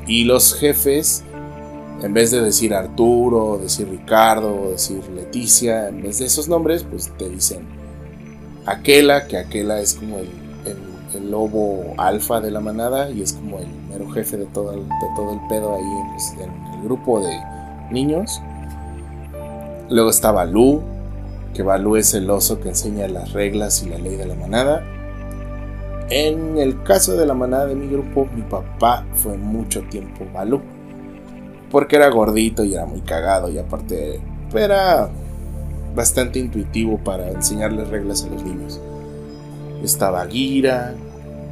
[0.08, 1.22] Y los jefes,
[2.02, 7.10] en vez de decir Arturo, decir Ricardo, decir Leticia, en vez de esos nombres, pues
[7.16, 7.60] te dicen
[8.66, 10.28] Aquela, que Aquela es como el,
[11.30, 15.06] lobo alfa de la manada y es como el mero jefe de todo el, de
[15.16, 17.36] todo el pedo ahí en, el grupo de
[17.90, 18.40] niños.
[19.90, 20.82] Luego está Balú,
[21.54, 24.84] que Balú es el oso que enseña las reglas y la ley de la manada.
[26.10, 30.60] En el caso de la manada de mi grupo, mi papá fue mucho tiempo Balú.
[31.70, 34.20] Porque era gordito y era muy cagado y aparte
[34.54, 35.10] era
[35.94, 38.80] bastante intuitivo para enseñarles reglas a los niños.
[39.82, 40.94] Está Bagheera,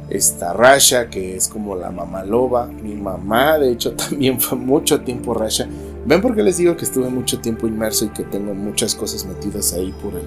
[0.09, 2.67] está Rasha, que es como la mamá loba.
[2.67, 5.67] Mi mamá, de hecho, también fue mucho tiempo Rasha.
[6.07, 9.25] ¿Ven por qué les digo que estuve mucho tiempo inmerso y que tengo muchas cosas
[9.25, 10.25] metidas ahí por el.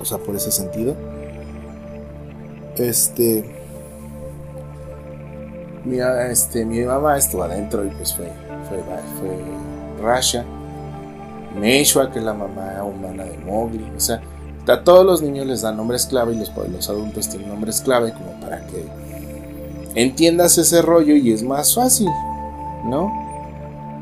[0.00, 0.96] O sea, por ese sentido?
[2.76, 3.44] Este.
[5.84, 8.32] Mi, este, mi mamá estuvo adentro y pues fue,
[8.68, 8.82] fue,
[9.20, 10.44] fue Rasha.
[11.56, 13.84] Meshua, que es la mamá humana de Mowgli.
[13.96, 14.20] O sea,
[14.66, 18.12] a todos los niños les dan nombres clave y los, los adultos tienen nombres clave
[18.12, 18.84] como para que
[19.94, 22.08] entiendas ese rollo y es más fácil,
[22.86, 23.23] ¿no?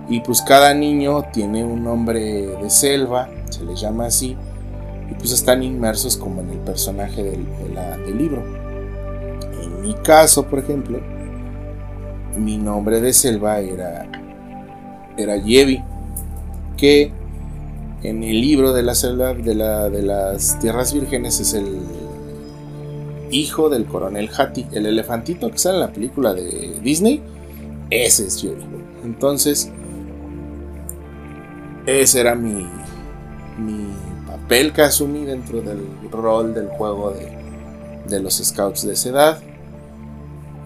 [0.09, 4.37] Y pues cada niño tiene un nombre de selva, se les llama así,
[5.11, 7.47] y pues están inmersos como en el personaje del,
[8.05, 8.43] del libro.
[9.63, 11.01] En mi caso, por ejemplo,
[12.37, 14.07] mi nombre de selva era,
[15.17, 15.83] era Yevi,
[16.77, 17.13] que
[18.03, 21.79] en el libro de la selva de, la, de las tierras vírgenes es el
[23.31, 27.23] hijo del coronel Hattie, el elefantito que sale en la película de Disney,
[27.91, 28.65] ese es Yevi.
[29.05, 29.71] Entonces,
[31.87, 32.67] ese era mi,
[33.59, 33.89] mi
[34.27, 37.33] papel que asumí dentro del rol del juego de,
[38.09, 39.43] de los scouts de esa edad.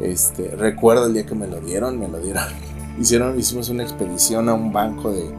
[0.00, 2.44] Este, recuerdo el día que me lo dieron, me lo dieron.
[2.98, 5.30] Hicieron, hicimos una expedición a un banco de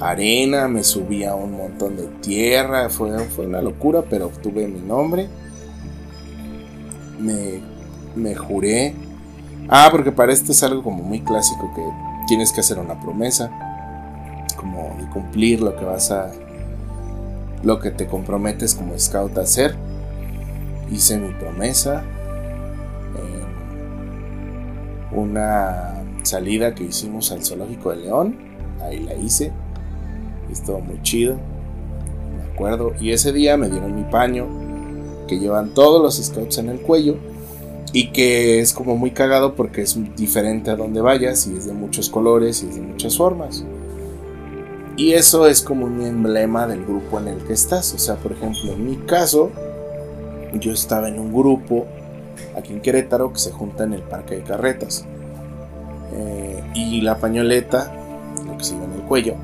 [0.00, 4.80] arena, me subí a un montón de tierra, fue, fue una locura, pero obtuve mi
[4.80, 5.28] nombre.
[7.18, 7.62] Me,
[8.14, 8.94] me juré.
[9.68, 11.82] Ah, porque para esto es algo como muy clásico que
[12.26, 13.50] tienes que hacer una promesa,
[15.14, 16.30] cumplir lo que vas a,
[17.62, 19.74] lo que te comprometes como scout a hacer.
[20.90, 22.04] Hice mi promesa,
[25.14, 28.36] una salida que hicimos al zoológico de León.
[28.82, 29.52] Ahí la hice.
[30.50, 31.36] Estuvo muy chido.
[32.36, 32.92] Me acuerdo.
[33.00, 34.46] Y ese día me dieron mi paño
[35.28, 37.16] que llevan todos los scouts en el cuello.
[37.92, 41.72] Y que es como muy cagado porque es diferente a donde vayas y es de
[41.72, 43.64] muchos colores y es de muchas formas.
[44.96, 47.92] Y eso es como un emblema del grupo en el que estás.
[47.94, 49.50] O sea, por ejemplo, en mi caso,
[50.54, 51.86] yo estaba en un grupo
[52.56, 55.04] aquí en Querétaro que se junta en el parque de carretas.
[56.12, 57.92] Eh, y la pañoleta,
[58.46, 59.34] lo que se iba en el cuello,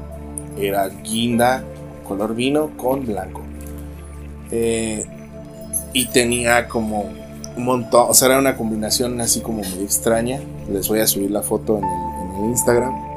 [0.57, 1.65] era guinda
[2.11, 3.43] color vino con blanco.
[4.51, 5.07] Eh,
[5.93, 7.05] y tenía como
[7.57, 10.41] un montón, o sea, era una combinación así como muy extraña.
[10.71, 13.10] Les voy a subir la foto en el, Instagram.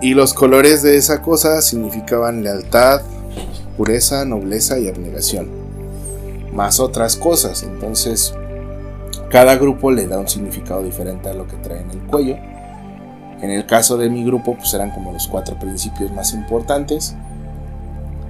[0.00, 3.02] Y los colores de esa cosa significaban lealtad,
[3.76, 5.48] pureza, nobleza y abnegación.
[6.54, 7.62] Más otras cosas.
[7.62, 8.34] Entonces,
[9.30, 12.36] cada grupo le da un significado diferente a lo que trae en el cuello.
[13.42, 17.14] En el caso de mi grupo, pues eran como los cuatro principios más importantes.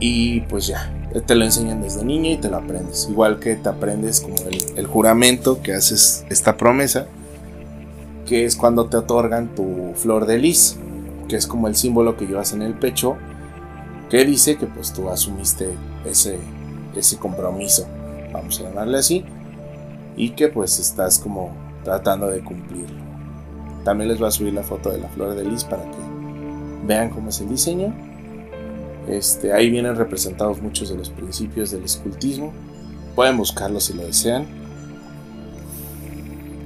[0.01, 0.93] Y pues ya,
[1.27, 3.09] te lo enseñan desde niño y te lo aprendes.
[3.11, 4.37] Igual que te aprendes como
[4.77, 7.07] el, juramento que haces esta promesa,
[8.27, 10.77] que es cuando te otorgan tu flor de lis,
[11.31, 13.17] que es como el símbolo que llevas en el pecho,
[14.11, 15.71] que dice que pues tú asumiste
[16.05, 16.41] ese,
[16.97, 17.87] ese compromiso,
[18.33, 19.25] vamos a llamarle así
[20.17, 21.53] y que pues estás como
[21.85, 22.99] tratando de cumplirlo.
[23.85, 25.99] También les voy a subir la foto de la flor de lis para que
[26.85, 27.95] vean cómo es el diseño.
[29.09, 32.53] Este, ahí vienen representados muchos de los principios del escultismo.
[33.15, 34.49] Pueden buscarlo si lo desean.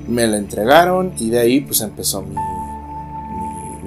[0.09, 2.35] Me la entregaron y de ahí pues empezó mi,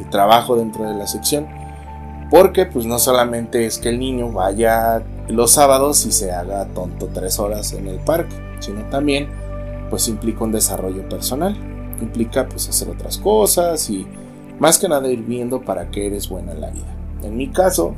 [0.10, 1.48] trabajo dentro de la sección.
[2.30, 7.10] Porque pues no solamente es que el niño vaya los sábados y se haga tonto
[7.14, 9.30] tres horas en el parque, sino también
[9.90, 11.56] pues implica un desarrollo personal,
[12.02, 14.06] implica pues hacer otras cosas y
[14.60, 16.94] más que nada ir viendo para qué eres buena en la vida.
[17.24, 17.94] En mi caso,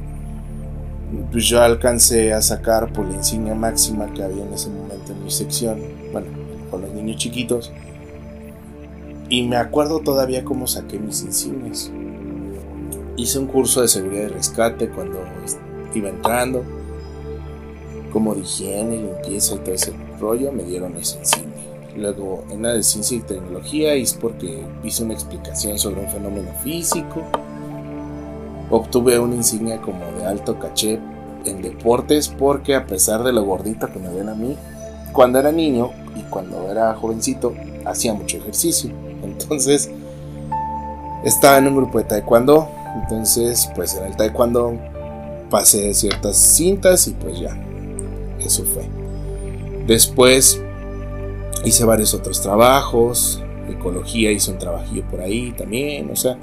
[1.32, 5.24] pues yo alcancé a sacar por la insignia máxima que había en ese momento en
[5.24, 5.80] mi sección,
[6.12, 6.28] bueno,
[6.70, 7.72] con los niños chiquitos,
[9.30, 11.92] y me acuerdo todavía cómo saqué mis insignias.
[13.16, 15.20] Hice un curso de seguridad y rescate cuando
[15.94, 16.64] iba entrando,
[18.12, 21.54] como de higiene, limpieza y todo ese rollo, me dieron esa insignia.
[21.96, 26.50] Luego en la de ciencia y tecnología es porque hice una explicación sobre un fenómeno
[26.64, 27.24] físico.
[28.70, 31.00] Obtuve una insignia como de alto caché
[31.46, 34.56] en deportes porque a pesar de lo gordito que me ven a mí,
[35.12, 37.54] cuando era niño y cuando era jovencito
[37.86, 39.09] hacía mucho ejercicio.
[39.42, 39.90] Entonces
[41.24, 42.68] estaba en un grupo de taekwondo.
[43.02, 44.78] Entonces pues en el taekwondo
[45.50, 47.58] pasé ciertas cintas y pues ya.
[48.40, 48.88] Eso fue.
[49.88, 50.62] Después
[51.66, 56.38] hice varios otros trabajos, ecología hice un trabajillo por ahí también, o sea,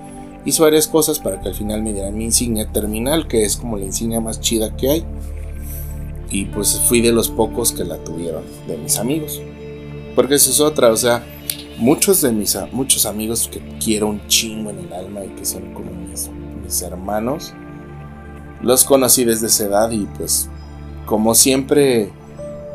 [0.44, 3.76] hice varias cosas para que al final me dieran mi insignia terminal, que es como
[3.76, 5.04] la insignia más chida que hay.
[6.30, 9.40] Y pues fui de los pocos que la tuvieron, de mis amigos.
[10.14, 11.24] Porque eso es otra, o sea,
[11.78, 15.74] muchos de mis muchos amigos que quiero un chingo en el alma y que son
[15.74, 16.30] como mis,
[16.62, 17.54] mis hermanos,
[18.62, 20.48] los conocí desde esa edad y pues
[21.06, 22.10] como siempre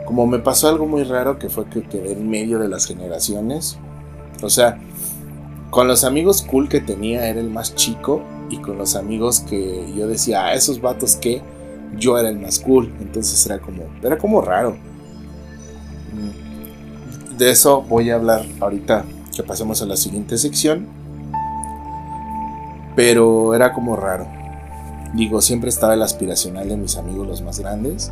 [0.06, 3.78] como me pasó algo muy raro que fue que quedé en medio de las generaciones.
[4.42, 4.78] O sea,
[5.70, 9.90] con los amigos cool que tenía era el más chico y con los amigos que
[9.96, 11.42] yo decía, ah, esos vatos que
[11.98, 12.94] yo era el más cool.
[13.00, 14.76] Entonces era como, era como raro.
[17.38, 20.88] De eso voy a hablar ahorita que pasemos a la siguiente sección.
[22.96, 24.28] Pero era como raro.
[25.13, 28.12] Digo, siempre estaba el aspiracional de mis amigos los más grandes.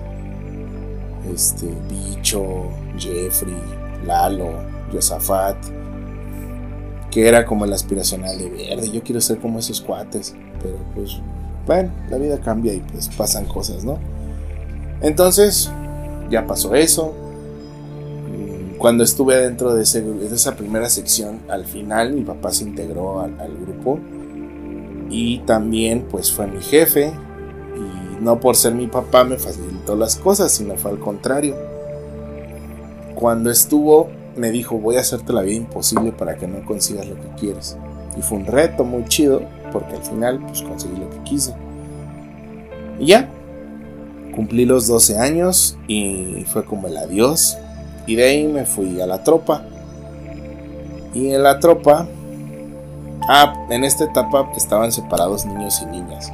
[1.34, 3.58] Este, Bicho, Jeffrey,
[4.06, 4.50] Lalo,
[4.92, 5.58] Josafat.
[7.12, 8.92] Que era como el aspiracional de verde.
[8.92, 10.36] Yo quiero ser como esos cuates.
[10.62, 11.20] Pero pues,
[11.66, 13.98] bueno, la vida cambia y pues pasan cosas, ¿no?
[15.02, 15.72] Entonces,
[16.30, 17.14] ya pasó eso.
[18.80, 23.56] Cuando estuve dentro de, esa primera sección, al final mi papá se integró al, al
[23.58, 24.00] grupo
[25.10, 27.12] y también pues fue mi jefe
[27.76, 31.58] y no por ser mi papá me facilitó las cosas, sino fue al contrario.
[33.16, 37.16] Cuando estuvo me dijo voy a hacerte la vida imposible para que no consigas lo
[37.16, 37.76] que quieres.
[38.18, 39.42] Y fue un reto muy chido
[39.74, 41.54] porque al final pues conseguí lo que quise.
[42.98, 43.30] Y ya,
[44.34, 47.58] cumplí los 12 años y fue como el adiós.
[48.10, 49.64] Y de ahí me fui a la tropa.
[51.14, 52.08] Y en la tropa
[53.32, 56.32] Ah, en esta etapa estaban separados niños y niñas.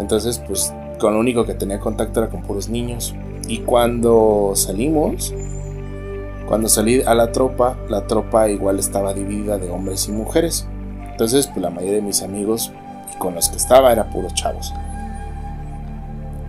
[0.00, 3.14] Entonces, pues con lo único que tenía contacto era con puros niños.
[3.46, 5.32] Y cuando salimos,
[6.48, 10.66] cuando salí a la tropa, la tropa igual estaba dividida de hombres y mujeres.
[11.08, 12.72] Entonces, pues la mayoría de mis amigos
[13.20, 14.74] con los que estaba era puros chavos.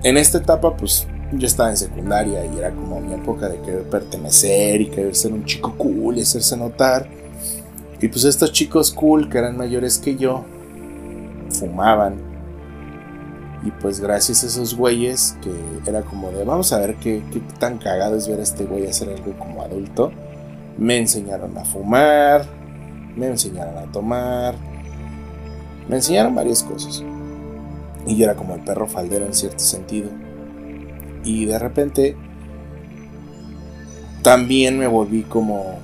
[0.02, 3.84] En esta etapa, pues yo estaba en secundaria y era como mi época de querer
[3.84, 7.08] pertenecer y querer ser un chico cool y hacerse notar.
[8.02, 10.46] Y pues estos chicos cool que eran mayores que yo
[11.52, 12.15] fumaban.
[13.63, 15.52] Y pues gracias a esos güeyes que
[15.89, 17.22] era como de vamos a ver qué,
[17.60, 20.12] tan cagado es ver a este güey hacer algo como adulto.
[20.78, 22.46] Me enseñaron a fumar,
[23.18, 24.56] me enseñaron a tomar,
[25.89, 27.04] me enseñaron varias cosas.
[28.08, 30.10] Y yo era como el perro faldero en cierto sentido.
[31.23, 32.15] Y de repente
[34.21, 35.79] también me volví como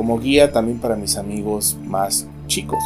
[0.00, 2.78] como guía también para mis amigos más chicos.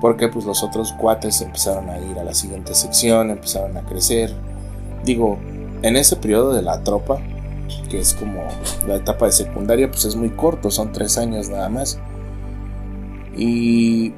[0.00, 4.32] Porque pues los otros cuates empezaron a ir a la siguiente sección, empezaron a crecer.
[5.04, 5.38] Digo,
[5.82, 7.18] en ese periodo de la tropa,
[7.90, 8.44] que es como
[8.86, 11.98] la etapa de secundaria, pues es muy corto, son tres años nada más.
[13.36, 14.10] Y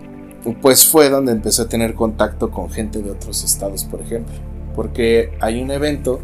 [0.61, 4.35] pues fue donde empecé a tener contacto con gente de otros estados, por ejemplo.
[4.75, 6.21] Porque hay un evento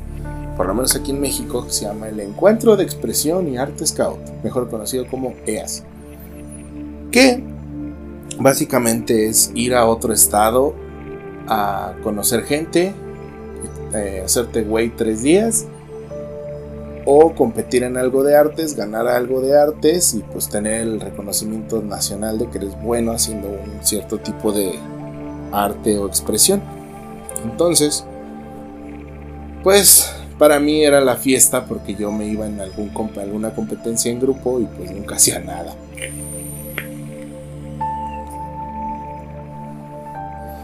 [0.59, 3.87] por lo menos aquí en México, que se llama el Encuentro de Expresión y Arte
[3.87, 5.85] Scout, mejor conocido como EAS.
[7.13, 7.41] Que
[8.41, 10.75] básicamente es ir a otro estado
[11.47, 12.93] a conocer gente,
[13.95, 15.67] eh, hacerte güey tres días
[17.07, 21.81] o competir en algo de artes, ganar algo de artes y pues tener el reconocimiento
[21.83, 24.73] nacional de que eres bueno haciendo un cierto tipo de
[25.53, 26.61] arte o expresión.
[27.45, 28.05] Entonces,
[29.69, 34.19] pues para mí era la fiesta porque yo me iba en algún, alguna competencia en
[34.19, 35.75] grupo y pues nunca hacía nada.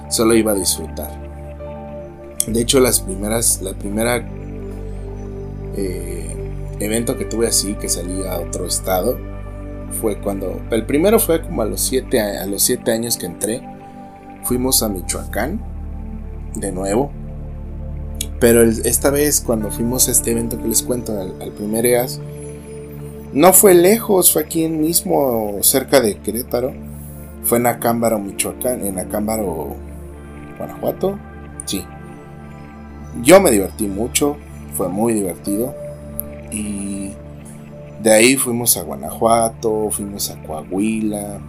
[0.09, 1.11] Solo iba a disfrutar.
[2.47, 4.27] De hecho, las primeras, la primera
[5.77, 6.35] eh,
[6.81, 9.19] evento que tuve así, que salí a otro estado,
[10.01, 13.61] fue cuando, el primero fue como a los siete a los siete años que entré.
[14.45, 15.61] Fuimos a Michoacán,
[16.55, 17.12] de nuevo,
[18.44, 22.20] pero esta vez cuando fuimos a este evento que les cuento, al, primer EAS,
[23.33, 26.74] no fue lejos, fue aquí mismo, cerca de Querétaro.
[27.44, 29.76] Fue en Acámbaro, Michoacán, en Acámbaro,
[30.59, 31.18] Guanajuato.
[31.64, 31.87] Sí.
[33.22, 34.37] Yo me divertí mucho,
[34.74, 35.74] fue muy divertido.
[36.52, 37.12] Y
[38.02, 41.40] de ahí fuimos a Guanajuato, fuimos a Coahuila.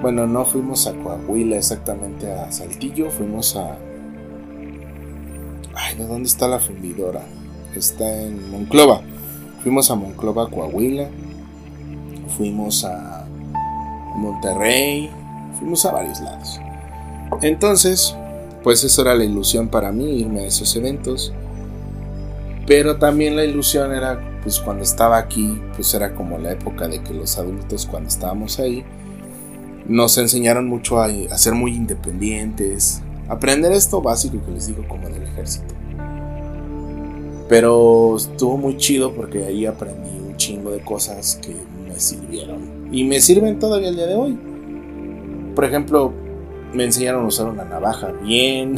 [0.00, 3.78] Bueno, no fuimos a Coahuila exactamente a Saltillo, fuimos a
[5.74, 7.22] Ay, ¿de dónde está la fundidora?
[7.74, 9.00] Está en Monclova.
[9.62, 11.08] Fuimos a Monclova, Coahuila.
[12.36, 13.26] Fuimos a
[14.16, 15.10] Monterrey.
[15.58, 16.60] Fuimos a varios lados.
[17.40, 18.14] Entonces,
[18.62, 21.32] pues eso era la ilusión para mí, irme a esos eventos.
[22.66, 27.02] Pero también la ilusión era, pues cuando estaba aquí, pues era como la época de
[27.02, 28.84] que los adultos, cuando estábamos ahí,
[29.86, 33.02] nos enseñaron mucho a, a ser muy independientes,
[33.32, 35.74] aprender esto básico que les digo como del ejército.
[37.48, 41.56] Pero estuvo muy chido porque ahí aprendí un chingo de cosas que
[41.88, 42.88] me sirvieron.
[42.92, 44.38] Y me sirven todavía el día de hoy.
[45.54, 46.12] Por ejemplo,
[46.74, 48.76] me enseñaron a usar una navaja bien.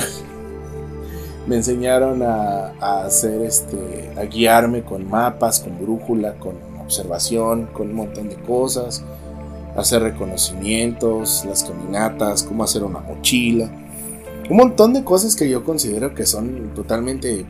[1.49, 4.13] me enseñaron a, hacer este.
[4.17, 9.05] a guiarme con mapas, con brújula, con observación, con un montón de cosas.
[9.77, 13.69] Hacer reconocimientos, las caminatas, cómo hacer una mochila
[14.51, 17.47] un montón de cosas que yo considero que son totalmente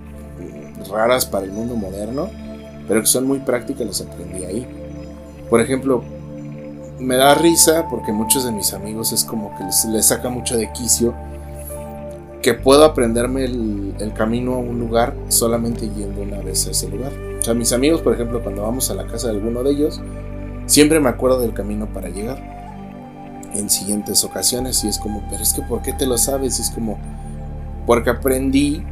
[0.90, 2.30] raras para el mundo moderno,
[2.86, 4.66] pero que son muy prácticas, las aprendí ahí.
[5.51, 6.03] Por ejemplo,
[6.99, 10.70] me da risa porque muchos de mis amigos es como que les, saca mucho de
[10.72, 11.14] quicio
[12.40, 16.88] que puedo aprenderme el, el, camino a un lugar solamente yendo una vez a ese
[16.88, 17.11] lugar.
[17.38, 20.01] O sea, mis amigos, por ejemplo, cuando vamos a la casa de alguno de ellos,
[20.66, 22.64] siempre me acuerdo del camino para llegar
[23.55, 26.59] en siguientes ocasiones y es como, pero es que ¿por qué te lo sabes?
[26.59, 26.99] Y es como,
[27.87, 28.83] porque aprendí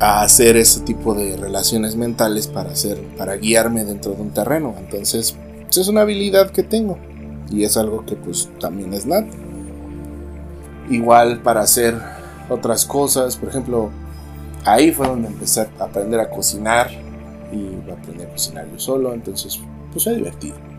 [0.00, 4.74] a hacer ese tipo de relaciones mentales para hacer, para guiarme dentro de un terreno.
[4.78, 6.98] Entonces, pues, es una habilidad que tengo
[7.50, 9.36] y es algo que pues también es nato.
[10.90, 11.96] Igual para hacer
[12.48, 13.90] otras cosas, por ejemplo,
[14.64, 16.90] ahí fue donde empecé a aprender a cocinar
[17.52, 19.60] y aprendí a cocinar yo solo, entonces
[19.92, 20.71] pues fue divertido.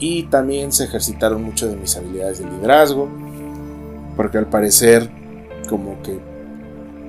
[0.00, 3.08] Y también se ejercitaron mucho de mis habilidades de liderazgo,
[4.16, 5.10] porque al parecer
[5.68, 6.18] como que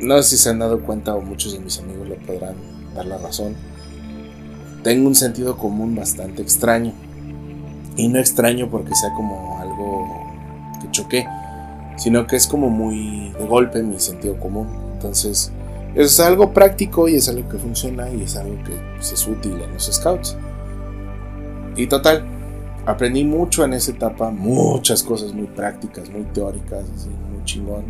[0.02, 2.56] no sé si se han dado cuenta o muchos de mis amigos le podrán
[2.96, 3.56] dar la razón.
[4.84, 6.94] Tengo un sentido común bastante extraño.
[7.98, 10.08] Y no extraño porque sea como algo
[10.82, 11.28] que choque,
[11.98, 14.70] sino que es como muy de golpe mi sentido común.
[14.94, 15.52] Entonces,
[15.96, 19.60] es algo práctico y es algo que funciona y es algo que pues, es útil
[19.62, 20.38] en los scouts.
[21.76, 22.24] Y total,
[22.90, 26.86] aprendí mucho en esa etapa, muchas cosas muy prácticas, muy teóricas,
[27.32, 27.84] muy chingón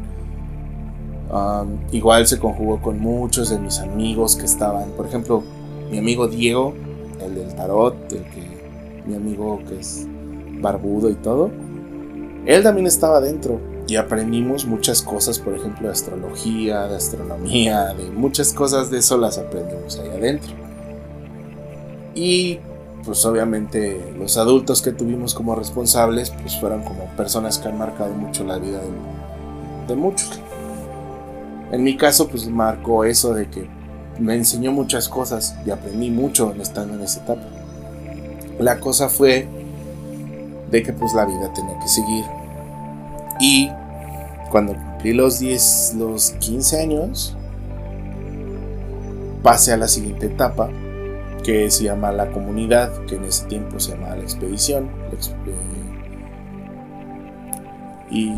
[1.92, 5.44] igual se conjugó con muchos de mis amigos que estaban, por ejemplo,
[5.92, 6.74] mi amigo Diego,
[7.22, 8.60] el del tarot, el que,
[9.06, 10.08] mi amigo que es
[10.60, 11.52] barbudo y todo,
[12.46, 18.10] él también estaba dentro y aprendimos muchas cosas, por ejemplo, de astrología, de astronomía, de
[18.12, 20.54] muchas cosas de eso las aprendimos ahí adentro.
[22.16, 22.60] Y
[23.06, 28.14] pues obviamente los adultos que tuvimos como responsables pues fueron como personas que han marcado
[28.14, 28.82] mucho la vida
[29.88, 30.40] de muchos.
[31.72, 33.68] En mi caso, pues marcó eso de que
[34.20, 37.44] me enseñó muchas cosas y aprendí mucho estando en esa etapa.
[38.60, 39.48] La cosa fue
[40.72, 42.26] de que pues la vida tenía que seguir.
[43.40, 43.70] Y
[44.52, 47.36] cuando cumplí los 10, los 15 años,
[49.44, 50.70] pasé a la siguiente etapa,
[51.44, 54.90] que se llama la comunidad, que en ese tiempo se llamaba la expedición.
[58.12, 58.32] y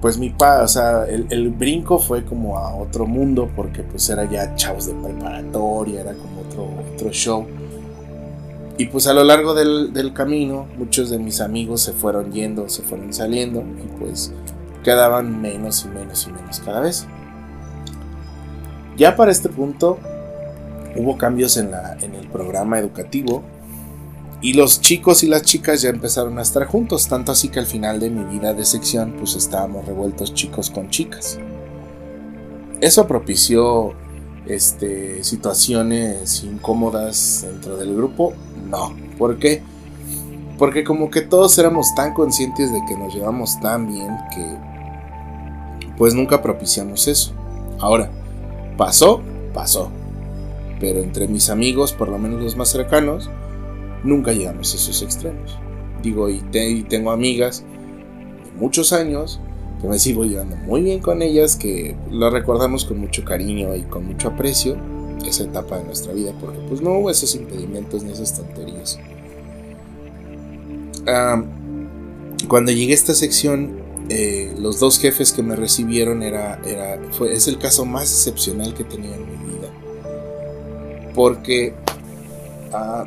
[0.00, 4.28] pues mi pa, o sea, el, brinco fue como a otro mundo porque pues era
[4.28, 7.46] ya chavos de preparatoria, era como otro, otro show.
[8.78, 12.68] Y pues a lo largo del, del, camino muchos de mis amigos se fueron yendo,
[12.68, 14.32] se fueron saliendo y pues
[14.82, 17.06] quedaban menos y menos y menos cada vez.
[18.96, 19.98] Ya para este punto
[20.96, 23.42] hubo cambios en, la, en el programa educativo
[24.40, 27.66] y los chicos y las chicas ya empezaron a estar juntos, tanto así que al
[27.66, 31.38] final de mi vida de sección pues estábamos revueltos chicos con chicas.
[32.80, 33.94] Eso propició
[34.46, 38.32] este, situaciones incómodas dentro del grupo?
[38.68, 38.94] No.
[39.18, 39.62] ¿Por qué?
[40.58, 44.56] Porque como que todos éramos tan conscientes de que nos llevamos tan bien que
[45.96, 47.32] pues nunca propiciamos eso.
[47.78, 48.10] Ahora,
[48.76, 49.20] pasó,
[49.54, 49.90] pasó.
[50.82, 53.30] Pero entre mis amigos, por lo menos los más cercanos,
[54.02, 55.56] nunca llegamos a esos extremos.
[56.02, 56.40] Digo, y,
[56.88, 57.64] tengo amigas
[58.44, 59.40] de muchos años
[59.80, 63.82] que me sigo llevando muy bien con ellas, que lo recordamos con mucho cariño y
[63.82, 64.76] con mucho aprecio,
[65.24, 68.98] esa etapa de nuestra vida, porque pues no hubo esos impedimentos ni esas tonterías.
[72.48, 77.32] cuando llegué a esta sección, eh, los dos jefes que me recibieron era, era, fue,
[77.32, 79.61] es el caso más excepcional que tenido en mi vida.
[81.14, 81.74] Porque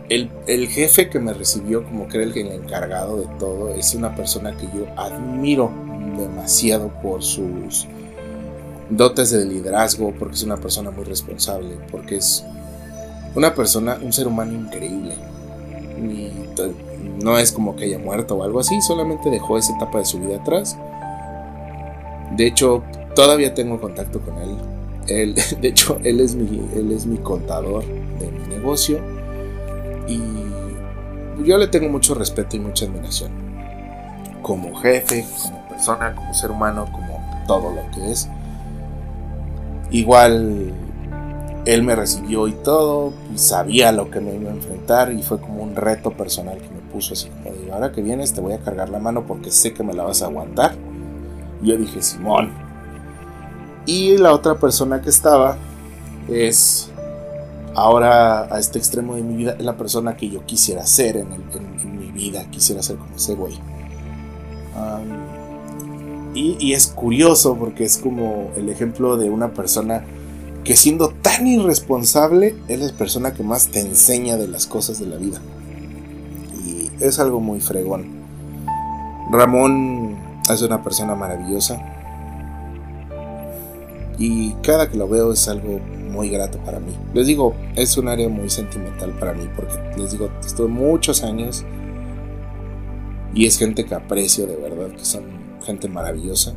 [0.09, 4.55] el, jefe que me recibió, como que era el, encargado de todo, es una persona
[4.55, 5.71] que yo admiro
[6.17, 7.87] demasiado por sus
[8.89, 12.45] dotes de liderazgo, porque es una persona muy responsable, porque es
[13.33, 15.15] una persona, un ser humano increíble.
[15.97, 16.31] Y
[17.23, 20.19] no es como que haya muerto o algo así, solamente dejó esa etapa de su
[20.19, 20.77] vida atrás.
[22.35, 22.83] De hecho,
[23.15, 24.74] todavía tengo contacto con él.
[25.07, 27.83] Él de hecho, él es, mi, él es mi contador
[28.19, 28.99] de mi negocio
[30.07, 30.19] y
[31.43, 33.31] yo le tengo mucho respeto y mucha admiración.
[34.41, 38.29] Como jefe, como persona, como ser humano, como todo lo que es.
[39.91, 40.73] Igual
[41.65, 45.39] él me recibió y todo, y sabía lo que me iba a enfrentar y fue
[45.39, 48.53] como un reto personal que me puso así como de, ahora que vienes te voy
[48.53, 50.75] a cargar la mano porque sé que me la vas a aguantar.
[51.61, 52.64] Y yo dije, Simón.
[53.85, 55.57] Y la otra persona que estaba
[56.27, 56.89] es
[57.75, 61.27] ahora a este extremo de mi vida es la persona que yo quisiera ser en,
[61.99, 63.59] mi vida, quisiera ser como ese güey.
[66.33, 70.03] y, es curioso porque es como el ejemplo de una persona
[70.63, 75.05] que siendo tan irresponsable es la persona que más te enseña de las cosas de
[75.05, 75.39] la vida.
[76.65, 78.07] Y es algo muy fregón.
[79.31, 80.17] Ramón
[80.49, 81.94] es una persona maravillosa.
[84.17, 86.93] Y cada que lo veo es algo muy grato para mí.
[87.13, 91.65] Les digo, es un área muy sentimental para mí porque les digo, estuve muchos años
[93.33, 95.23] y es gente que aprecio de verdad, que son
[95.65, 96.53] gente maravillosa.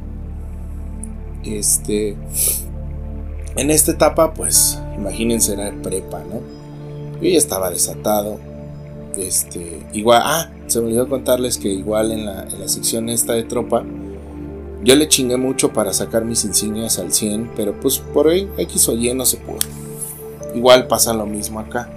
[1.45, 2.17] Este
[3.59, 6.41] en esta etapa, pues imagínense era prepa, ¿no?
[7.21, 8.39] Yo ya estaba desatado.
[9.17, 13.33] Este, igual, ah, se me olvidó contarles que igual en la, en la sección esta
[13.33, 13.85] de tropa,
[14.89, 18.89] yo le chingué mucho para sacar mis insignias al 100, pero pues por ahí X
[18.89, 19.59] o Y no se pudo.
[20.55, 21.91] Igual pasa lo mismo acá.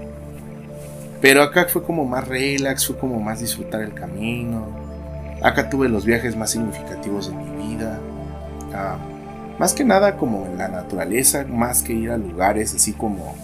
[1.21, 4.67] Pero acá fue como más relax, fue como más disfrutar el camino.
[5.41, 7.97] Acá tuve los viajes más significativos de mi vida.
[8.73, 8.97] Ah,
[9.57, 13.35] más que nada como en la naturaleza, más que ir a lugares así como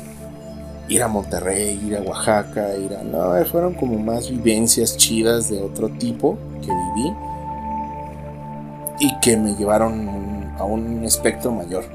[0.90, 3.02] ir a Monterrey, ir a Oaxaca, ir a...
[3.02, 7.14] No, fueron como más vivencias chidas de otro tipo que viví
[9.00, 11.86] y que me llevaron a un espectro mayor.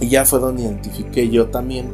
[0.00, 1.90] Y ya fue donde identifiqué yo también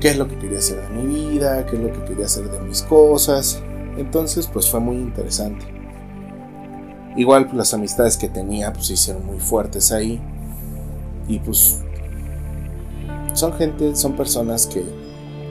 [0.00, 2.50] qué es lo que quería hacer de mi vida, qué es lo que quería hacer
[2.50, 3.62] de mis cosas.
[3.96, 5.64] Entonces, pues fue muy interesante.
[7.16, 10.20] Igual pues, las amistades que tenía pues se hicieron muy fuertes ahí.
[11.28, 11.78] Y pues
[13.32, 14.84] son gente, son personas que,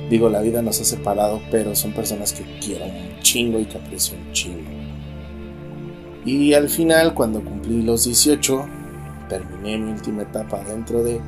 [0.09, 3.77] digo, la vida nos ha separado, pero son personas que quiero un chingo y que
[3.77, 4.70] aprecio un chingo.
[6.25, 8.65] Y al final, cuando cumplí los 18,
[9.27, 11.19] terminé mi última etapa dentro de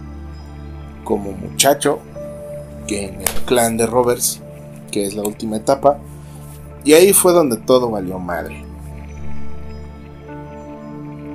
[1.03, 1.99] como muchacho,
[2.87, 4.41] que en el clan de Roberts,
[4.91, 5.97] que es la última etapa,
[6.83, 8.63] y ahí fue donde todo valió madre.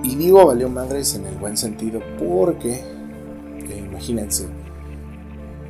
[0.03, 4.47] Y digo valió madres en el buen sentido porque, eh, imagínense,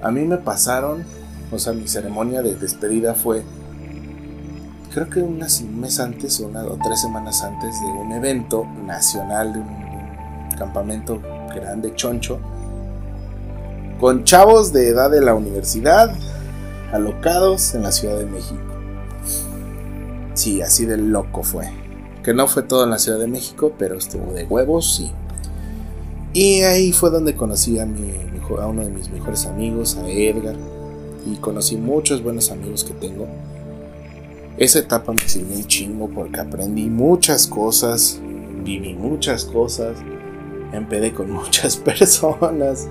[0.03, 1.05] a mí me pasaron,
[1.51, 3.43] o sea, mi ceremonia de despedida fue,
[4.99, 5.39] creo que un
[5.81, 9.89] mes antes una, o tres semanas antes de un evento nacional, de un,
[10.59, 11.23] campamento
[11.55, 12.41] grande, choncho,
[14.01, 16.13] con chavos de edad de la universidad,
[16.93, 18.61] alocados en la Ciudad de México.
[20.35, 21.71] Sí, así de loco fue.
[22.25, 25.13] Que no fue todo en la Ciudad de México, pero estuvo de huevos, sí.
[26.33, 28.11] Y ahí fue donde conocí a, mi,
[28.61, 30.57] a uno de mis mejores amigos, a Edgar.
[31.25, 33.29] Y conocí muchos buenos amigos que tengo.
[34.59, 38.21] Esa etapa me sirvió un chingo porque aprendí muchas cosas,
[38.65, 39.97] viví muchas cosas,
[40.73, 42.89] empecé con muchas personas.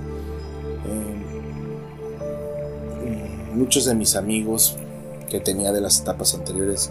[3.04, 4.76] Eh, muchos de mis amigos
[5.28, 6.90] que tenía de las etapas anteriores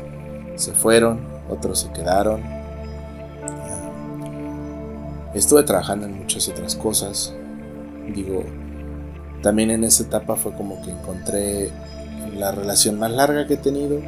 [0.56, 2.44] se fueron, otros se quedaron.
[5.34, 7.34] Estuve trabajando en muchas otras cosas.
[8.14, 8.44] Digo,
[9.42, 11.72] también en esa etapa fue como que encontré
[12.36, 14.00] la relación más larga que he tenido,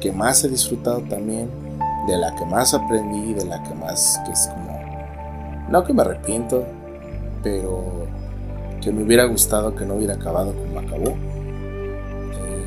[0.00, 1.48] que más he disfrutado también,
[2.06, 4.78] de la que más aprendí, de la que más, que es como,
[5.70, 6.64] no que me arrepiento,
[7.42, 8.06] pero
[8.80, 11.10] que me hubiera gustado que no hubiera acabado como acabó.
[12.30, 12.66] Eh,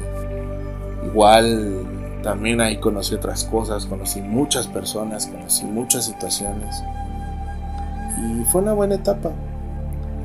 [1.07, 1.85] igual
[2.23, 6.83] también ahí conocí otras cosas, conocí muchas personas, conocí muchas situaciones.
[8.17, 9.31] Y fue una buena etapa.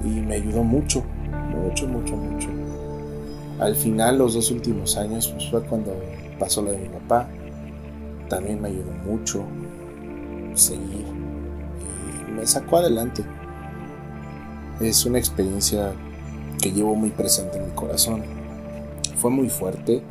[0.05, 1.03] Y me ayudó mucho,
[1.51, 2.49] mucho, mucho, mucho.
[3.59, 5.95] Al final, los dos últimos años, pues fue cuando
[6.39, 7.29] pasó lo de mi papá.
[8.29, 9.45] También me ayudó mucho
[10.55, 11.07] seguir.
[12.29, 13.25] Y me sacó adelante.
[14.81, 15.93] Es una experiencia
[16.61, 18.23] que llevo muy presente en mi corazón.
[19.17, 20.03] Fue muy fuerte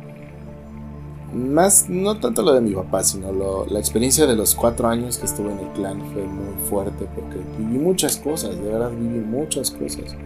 [1.36, 5.26] más, no tanto lo de mi papá, sino la experiencia de los cuatro años que
[5.26, 9.70] estuve en el clan fue muy fuerte porque viví muchas cosas, de verdad viví muchas
[9.70, 10.16] cosas.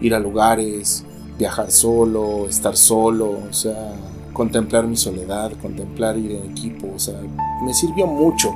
[0.00, 1.04] Ir a lugares,
[1.38, 3.92] viajar solo, estar solo, o sea,
[4.36, 7.18] contemplar mi soledad, contemplar ir en equipo, o sea,
[7.64, 8.54] me sirvió mucho.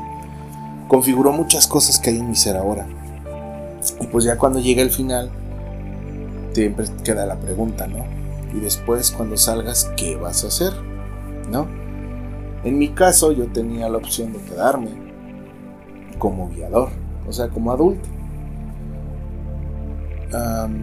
[0.89, 2.87] Configuró muchas cosas que hay en mi ser ahora.
[3.99, 5.31] Y pues ya cuando llega el final,
[6.53, 8.05] siempre queda la pregunta, ¿no?
[8.53, 10.75] Y después cuando salgas, ¿qué vas a hacer?
[11.51, 11.67] ¿no?
[12.63, 14.91] En mi caso yo tenía la opción de quedarme
[16.19, 16.91] como guiador,
[17.27, 18.07] o sea, como adulto.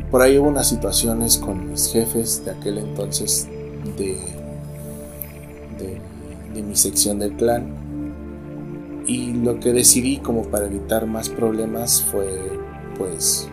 [0.09, 3.47] por ahí hubo unas situaciones con mis jefes de aquel entonces
[3.95, 4.36] de,
[5.77, 6.01] de,
[6.61, 7.67] mi sección del clan
[9.05, 12.59] y lo que decidí como para evitar más problemas fue
[12.97, 13.47] pues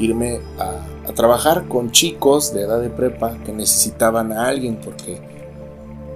[0.00, 5.20] irme a, trabajar con chicos de edad de prepa que necesitaban a alguien porque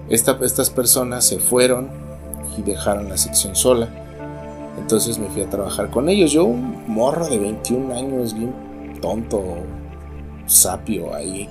[0.09, 1.89] estas personas se fueron
[2.57, 3.89] y dejaron la sección sola.
[4.79, 6.33] Entonces me fui a trabajar con ellos.
[6.33, 8.53] Yo, un morro de 21 años, bien
[9.01, 9.43] tonto,
[10.47, 11.49] sapio ahí.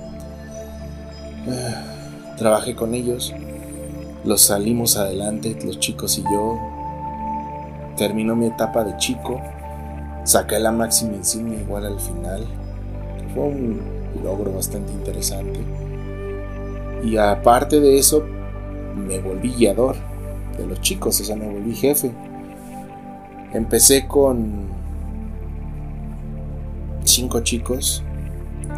[1.47, 3.33] Ah, trabajé con ellos.
[4.23, 6.59] Los salimos adelante, los chicos y yo.
[7.97, 9.39] terminó mi etapa de chico,
[10.23, 12.45] saqué la máxima insignia igual al final,
[13.33, 13.81] fue un
[14.23, 15.59] logro bastante interesante.
[17.03, 18.23] Y aparte de eso,
[18.95, 19.95] me volví guiador
[20.57, 22.11] de los chicos, o sea, me volví jefe.
[23.53, 24.67] Empecé con
[27.03, 28.03] cinco chicos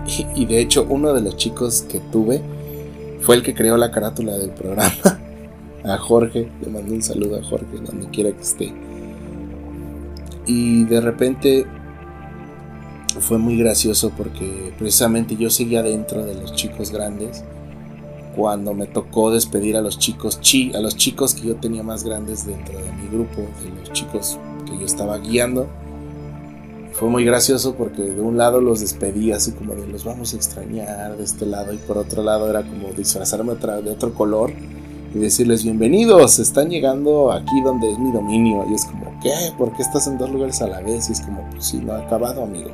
[0.36, 2.42] y, de hecho uno de los chicos que tuve
[3.22, 4.92] fue el que creó la carátula del programa.
[5.88, 8.74] A Jorge, le mando un saludo a Jorge donde quiera que esté.
[10.48, 11.66] Y de repente
[13.20, 17.44] fue muy gracioso porque precisamente yo seguía dentro de los chicos grandes
[18.36, 22.04] cuando me tocó despedir a los chicos chi, a los chicos que yo tenía más
[22.04, 25.68] grandes dentro de mi grupo, de los chicos que yo estaba guiando.
[26.94, 30.38] Fue muy gracioso porque de un lado los despedí así como de los vamos a
[30.38, 34.52] extrañar de este lado y por otro lado era como disfrazarme de otro color
[35.16, 39.32] y decirles bienvenidos, están llegando aquí donde es mi dominio y es como, ¿qué?
[39.58, 41.08] ¿Por qué estás en dos lugares a la vez?
[41.08, 42.70] Y es como, pues sí, no ha acabado amigo.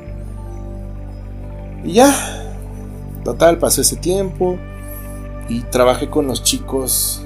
[1.84, 2.12] Y ya,
[3.22, 4.56] total, pasó ese tiempo
[5.48, 7.22] y trabajé con los chicos.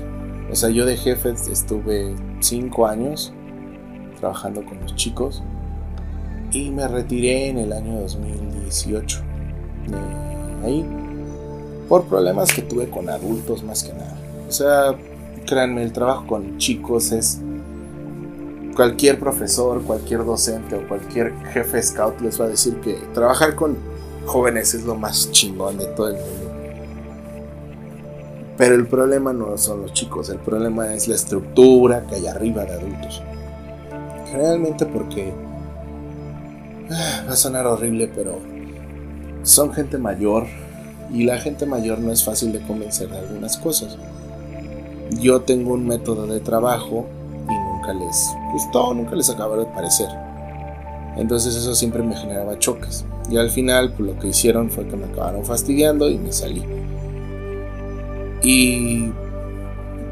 [0.52, 3.32] O sea, yo de jefe estuve cinco años
[4.20, 5.42] trabajando con los chicos
[6.52, 9.20] y me retiré en el año 2018
[9.88, 10.86] de ahí
[11.88, 14.15] por problemas que tuve con adultos más que nada.
[14.48, 14.94] O sea,
[15.46, 17.40] créanme, el trabajo con chicos es
[18.74, 23.76] cualquier profesor, cualquier docente o cualquier jefe scout les va a decir que trabajar con
[24.26, 26.46] jóvenes es lo más chingón de todo el mundo.
[28.56, 32.64] Pero el problema no son los chicos, el problema es la estructura que hay arriba
[32.64, 33.22] de adultos.
[34.30, 35.32] Generalmente porque...
[36.90, 38.38] Ah, va a sonar horrible, pero
[39.42, 40.46] son gente mayor
[41.12, 43.96] y la gente mayor no es fácil de convencer de algunas cosas.
[45.20, 47.06] Yo tengo un método de trabajo
[47.48, 50.08] y nunca les gustó, nunca les acaba de parecer.
[51.16, 53.04] Entonces eso siempre me generaba choques.
[53.30, 56.64] Y al final pues, lo que hicieron fue que me acabaron fastidiando y me salí.
[58.42, 59.10] Y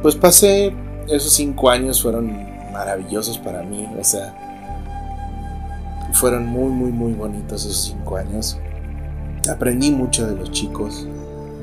[0.02, 0.72] pues pasé,
[1.08, 2.32] esos cinco años fueron
[2.72, 4.34] maravillosos para mí, o sea,
[6.12, 8.58] fueron muy, muy, muy bonitos esos cinco años.
[9.48, 11.06] Aprendí mucho de los chicos,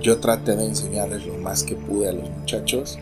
[0.02, 2.98] yo traté de enseñarles lo más que pude a los muchachos.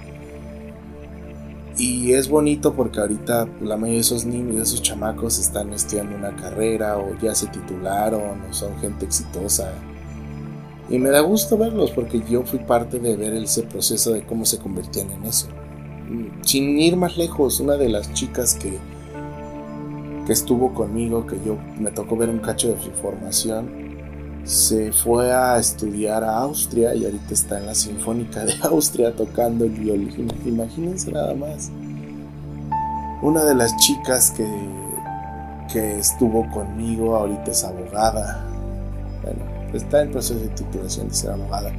[1.78, 6.16] Y es bonito porque ahorita la mayoría de esos niños, de esos chamacos están estudiando
[6.16, 9.72] una carrera o ya se titularon o son gente exitosa
[10.90, 14.46] y me da gusto verlos porque yo fui parte de ver ese proceso de cómo
[14.46, 15.48] se convertían en eso.
[16.42, 18.80] Sin ir más lejos, una de las chicas que,
[20.26, 23.89] que estuvo conmigo, que yo me tocó ver un cacho de su formación,
[24.44, 29.66] se fue a estudiar a Austria y ahorita está en la Sinfónica de Austria tocando
[29.66, 30.32] el violín.
[30.46, 31.70] Imagínense nada más.
[33.22, 34.48] Una de las chicas que,
[35.72, 38.46] que estuvo conmigo ahorita es abogada.
[39.24, 41.72] Bueno, está en proceso de titulación de ser abogada.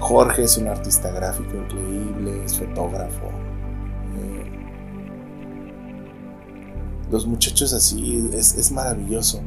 [0.00, 3.26] Jorge es un artista gráfico increíble, es fotógrafo.
[4.16, 4.50] Eh,
[7.10, 9.40] los muchachos así es, maravilloso.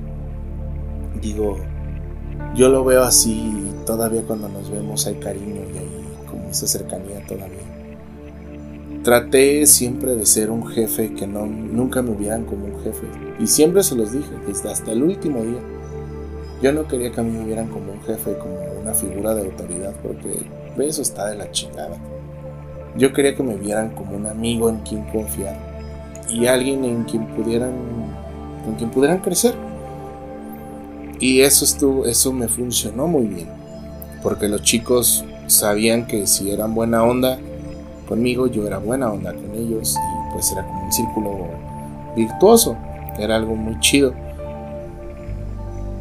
[1.23, 1.57] Digo,
[2.53, 7.25] yo lo veo así todavía cuando nos vemos hay cariño y hay como esa cercanía
[7.25, 7.63] todavía.
[9.03, 13.07] Traté siempre de ser un jefe que no, nunca me vieran como un jefe.
[13.39, 15.61] Y siempre se los dije, desde hasta el último día
[16.61, 19.45] yo no quería que a mí me vieran como un jefe, como una figura de
[19.45, 20.45] autoridad, porque
[20.77, 21.97] eso está de la chingada.
[22.97, 25.57] Yo quería que me vieran como un amigo en quien confiar
[26.29, 27.73] y alguien en quien pudieran,
[28.67, 29.55] en quien pudieran crecer.
[31.19, 33.49] Y eso estuvo, eso me funcionó muy bien,
[34.21, 37.39] porque los chicos sabían que si eran buena onda
[38.07, 41.47] conmigo, yo era buena onda con ellos y pues era como un círculo
[42.15, 42.75] virtuoso,
[43.17, 44.13] era algo muy chido.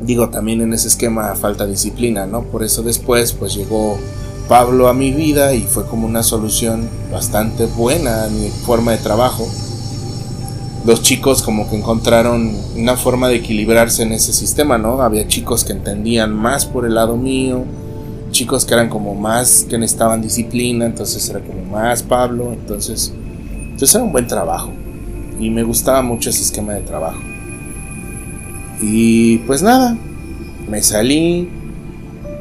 [0.00, 2.42] Digo, también en ese esquema falta disciplina, ¿no?
[2.42, 3.98] Por eso después pues llegó
[4.48, 8.98] Pablo a mi vida y fue como una solución bastante buena a mi forma de
[8.98, 9.46] trabajo.
[10.84, 15.00] Los chicos como que encontraron una forma de equilibrarse en ese sistema, ¿no?
[15.00, 17.64] Había chicos que entendían más por el lado mío,
[18.32, 23.12] chicos que eran como más, que necesitaban disciplina, entonces era como más Pablo, entonces,
[23.54, 24.72] entonces era un buen trabajo
[25.38, 27.20] y me gustaba mucho ese esquema de trabajo.
[28.80, 29.96] Y pues nada,
[30.68, 31.48] me salí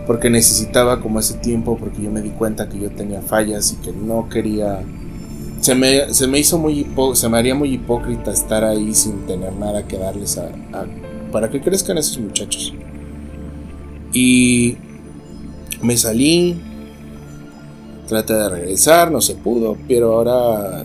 [0.08, 3.76] porque necesitaba como ese tiempo, porque yo me di cuenta que yo tenía fallas y
[3.84, 4.84] que no quería...
[5.62, 9.54] Se me, se me hizo muy se me haría muy hipócrita estar ahí sin tener
[9.54, 10.50] nada que darles a,
[11.32, 12.74] para que crezcan esos muchachos.
[14.12, 14.76] Y
[15.82, 16.60] me salí,
[18.08, 20.84] traté de regresar, no se pudo, pero ahora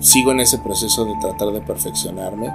[0.00, 2.50] sigo en ese proceso de tratar de perfeccionarme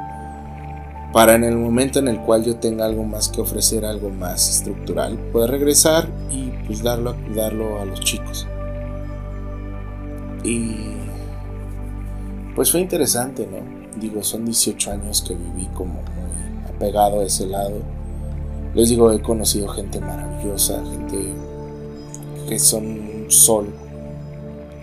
[1.15, 4.49] para en el momento en el cual yo tenga algo más que ofrecer, algo más
[4.49, 8.45] estructural, poder regresar y pues darlo, darlo a los chicos.
[10.43, 10.75] Y
[12.55, 13.57] pues fue interesante, ¿no?
[13.99, 17.79] Digo, son 18 años que viví como muy apegado a ese lado.
[18.73, 21.33] Les digo, he conocido gente maravillosa, gente
[22.47, 23.67] que son sol,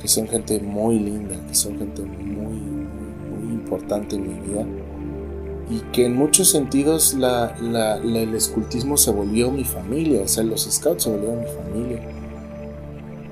[0.00, 4.66] que son gente muy linda, que son gente muy, muy, importante en mi vida
[5.70, 11.04] y que en muchos sentidos el escultismo se volvió mi familia, o sea, los scouts
[11.04, 12.02] se volvieron mi familia.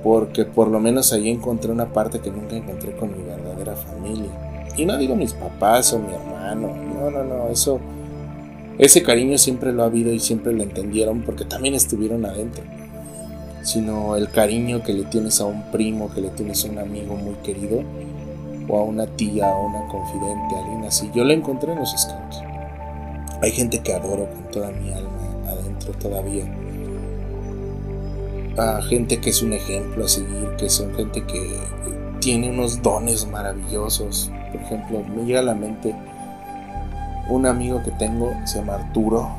[0.02, 3.39] Porque por lo menos ahí encontré una parte que nunca encontré con mi verdadera
[4.00, 4.30] familia.
[4.76, 7.80] Y no digo mis papás o mi hermano, no, no, no, eso,
[8.78, 12.62] ese cariño siempre lo ha habido y siempre lo entendieron porque también estuvieron adentro.
[13.62, 17.14] Sino el cariño que le tienes a un primo, que le tienes a un amigo
[17.14, 17.82] muy querido,
[18.68, 21.10] o a una tía, o una confidente, alguien así.
[21.14, 22.40] Yo la encontré en los scouts.
[23.42, 25.10] Hay gente que adoro con toda mi alma
[25.46, 26.44] adentro todavía.
[28.56, 31.58] A gente que es un ejemplo a seguir, que son gente que
[32.20, 34.30] tiene unos dones maravillosos.
[34.52, 35.94] Por ejemplo, me llega a la mente
[37.28, 39.30] un amigo que tengo, se llama Arturo,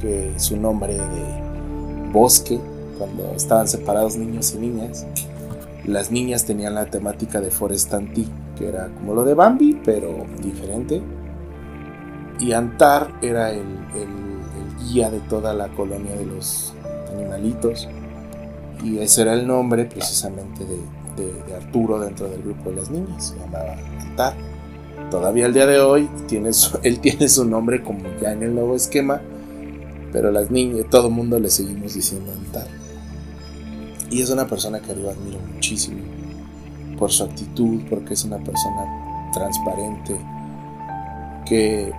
[0.00, 2.60] que su nombre de bosque,
[2.98, 5.06] cuando estaban separados niños y niñas,
[5.84, 11.00] las niñas tenían la temática de Forestanti, que era como lo de Bambi, pero diferente.
[12.38, 13.64] Y Antar era el,
[14.88, 16.74] guía de toda la colonia de los
[17.12, 17.88] animalitos.
[18.84, 20.80] Y ese era el nombre precisamente de,
[21.54, 23.28] Arturo dentro del grupo de las niñas.
[23.28, 24.34] Se llamaba Antar.
[25.10, 26.50] Todavía al día de hoy tiene
[26.82, 29.20] él tiene su nombre como ya en el nuevo esquema.
[30.12, 32.66] Pero las niñas, todo el mundo le seguimos diciendo Antar.
[34.10, 36.02] Y es una persona que yo admiro muchísimo
[36.98, 40.14] por su actitud, porque es una persona transparente,
[41.46, 41.92] que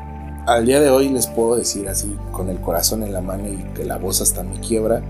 [0.45, 3.57] al día de hoy les puedo decir así, con el corazón en la mano y
[3.73, 5.01] que la voz hasta me quiebra,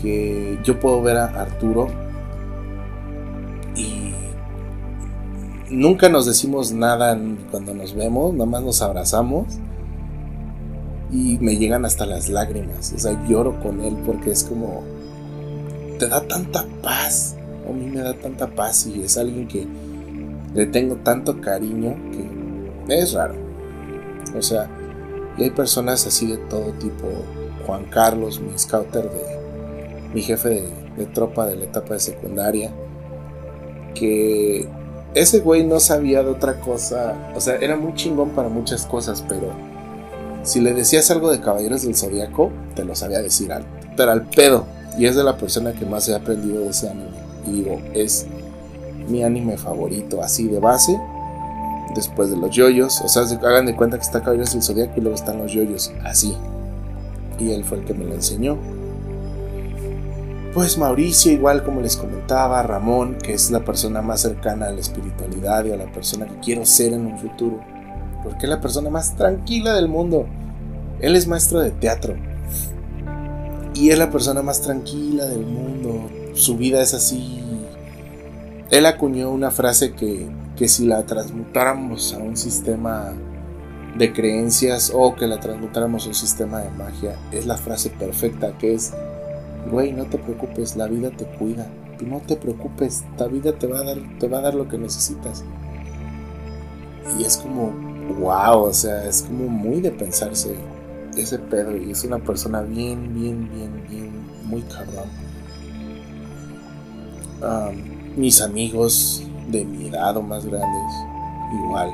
[0.00, 1.88] que yo puedo ver a Arturo
[5.70, 7.18] nunca nos decimos nada
[7.50, 9.46] cuando nos vemos, nada más nos abrazamos
[11.10, 14.82] y me llegan hasta las lágrimas, o sea, lloro con él porque es como
[15.98, 17.36] te da tanta paz.
[17.68, 19.66] A mí me da tanta paz y es alguien que
[20.54, 23.34] le tengo tanto cariño que es raro.
[24.36, 24.68] O sea,
[25.36, 27.06] y hay personas así de todo tipo.
[27.66, 29.40] Juan Carlos, mi scouter de
[30.14, 32.72] mi jefe de, de tropa de la etapa de secundaria,
[33.94, 34.66] que
[35.14, 37.14] ese güey no sabía de otra cosa.
[37.34, 39.50] O sea, era muy chingón para muchas cosas, pero
[40.42, 43.64] si le decías algo de Caballeros del Zodiaco, te lo sabía decir al,
[43.96, 44.64] pero al pedo.
[44.98, 47.10] Y es de la persona que más he aprendido de ese anime.
[47.46, 48.26] Y digo, es
[49.08, 50.98] mi anime favorito, así de base.
[51.94, 53.00] Después de los yoyos.
[53.00, 55.92] O sea, hagan de cuenta que está Caballeros del Zodíaco y luego están los yoyos.
[56.04, 56.36] Así.
[57.38, 58.58] Y él fue el que me lo enseñó.
[60.52, 64.80] Pues Mauricio, igual como les comentaba, Ramón, que es la persona más cercana a la
[64.80, 67.60] espiritualidad y a la persona que quiero ser en un futuro.
[68.24, 70.26] Porque es la persona más tranquila del mundo.
[71.00, 72.16] Él es maestro de teatro
[73.74, 76.10] y es la persona más tranquila del mundo.
[76.34, 77.40] Su vida es así.
[78.70, 83.12] Él acuñó una frase que, que si la transmutáramos a un sistema
[83.96, 88.56] de creencias o que la transmutáramos a un sistema de magia, es la frase perfecta
[88.58, 88.92] que es,
[89.70, 91.66] güey, no te preocupes, la vida te cuida.
[92.00, 94.78] No te preocupes, la vida te va a dar, te va a dar lo que
[94.78, 95.44] necesitas.
[97.18, 97.72] Y es como,
[98.18, 100.54] wow, o sea, es como muy de pensarse
[101.16, 104.10] ese pedo y es una persona bien, bien, bien, bien,
[104.44, 105.08] muy cabrón.
[108.16, 110.94] mis amigos de mi edad o más grandes,
[111.64, 111.90] igual.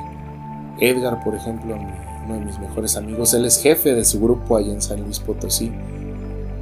[0.79, 1.75] Edgar, por ejemplo,
[2.25, 5.19] uno de mis mejores amigos, él es jefe de su grupo allá en San Luis
[5.19, 5.71] Potosí.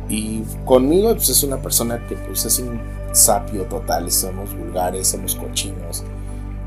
[0.10, 2.80] Y conmigo pues, es una persona que pues, es un
[3.12, 6.03] sapio total, somos vulgares, somos cochinos,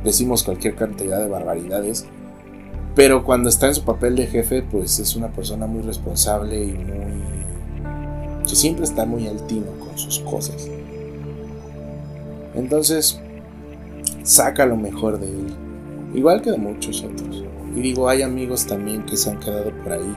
[0.02, 2.06] decimos cualquier cantidad de barbaridades
[2.98, 6.72] pero cuando está en su papel de jefe, pues es una persona muy responsable y
[6.72, 7.22] muy...
[8.42, 10.68] que siempre está muy altino con sus cosas.
[12.56, 13.20] Entonces,
[14.24, 15.46] saca lo mejor de él,
[16.12, 17.44] igual que de muchos otros.
[17.76, 20.16] Y digo, hay amigos también que se han quedado por ahí,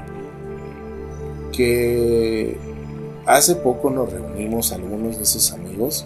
[1.51, 2.57] que
[3.26, 6.05] hace poco nos reunimos algunos de esos amigos.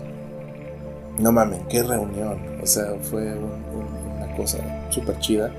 [1.17, 2.37] No mames, qué reunión.
[2.61, 4.57] O sea, fue una cosa
[4.89, 5.51] súper chida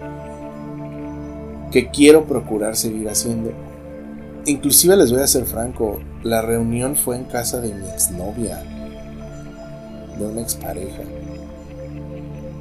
[1.70, 3.52] que quiero procurar seguir haciendo.
[4.44, 8.62] Inclusive les voy a ser franco, la reunión fue en casa de mi exnovia,
[10.18, 11.02] de una expareja.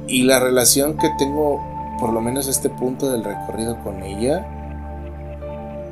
[0.08, 1.60] Y la relación que tengo,
[2.00, 4.46] por lo menos este punto del recorrido con ella,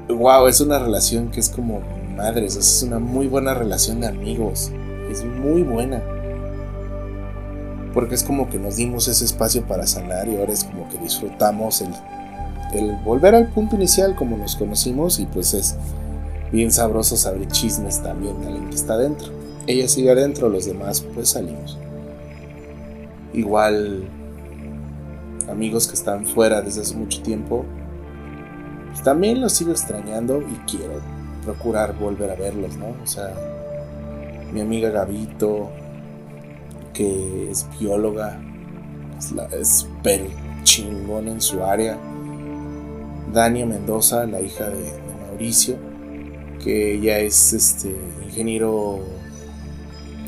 [0.09, 1.80] wow, es una relación que es como
[2.14, 4.70] madres, es una muy buena relación de amigos,
[5.10, 6.02] es muy buena.
[7.92, 10.98] Porque es como que nos dimos ese espacio para sanar y ahora es como que
[10.98, 11.90] disfrutamos el,
[12.74, 15.76] el volver al punto inicial como nos conocimos y pues es
[16.50, 19.28] bien sabroso saber chismes también de alguien que está adentro.
[19.66, 21.78] Ella sigue adentro, los demás pues salimos.
[23.32, 24.08] Igual
[25.48, 27.64] amigos que están fuera desde hace mucho tiempo,
[28.90, 31.00] pues también los sigo extrañando y quiero
[31.45, 32.95] procurar volver a verlos, ¿no?
[33.03, 33.34] O sea,
[34.53, 35.70] mi amiga Gabito,
[36.92, 38.40] que es bióloga,
[39.59, 40.22] es, per
[40.62, 41.99] chingón en su área.
[43.32, 44.92] Dania Mendoza, la hija de,
[45.26, 45.76] Mauricio,
[46.62, 49.01] que ella es este ingeniero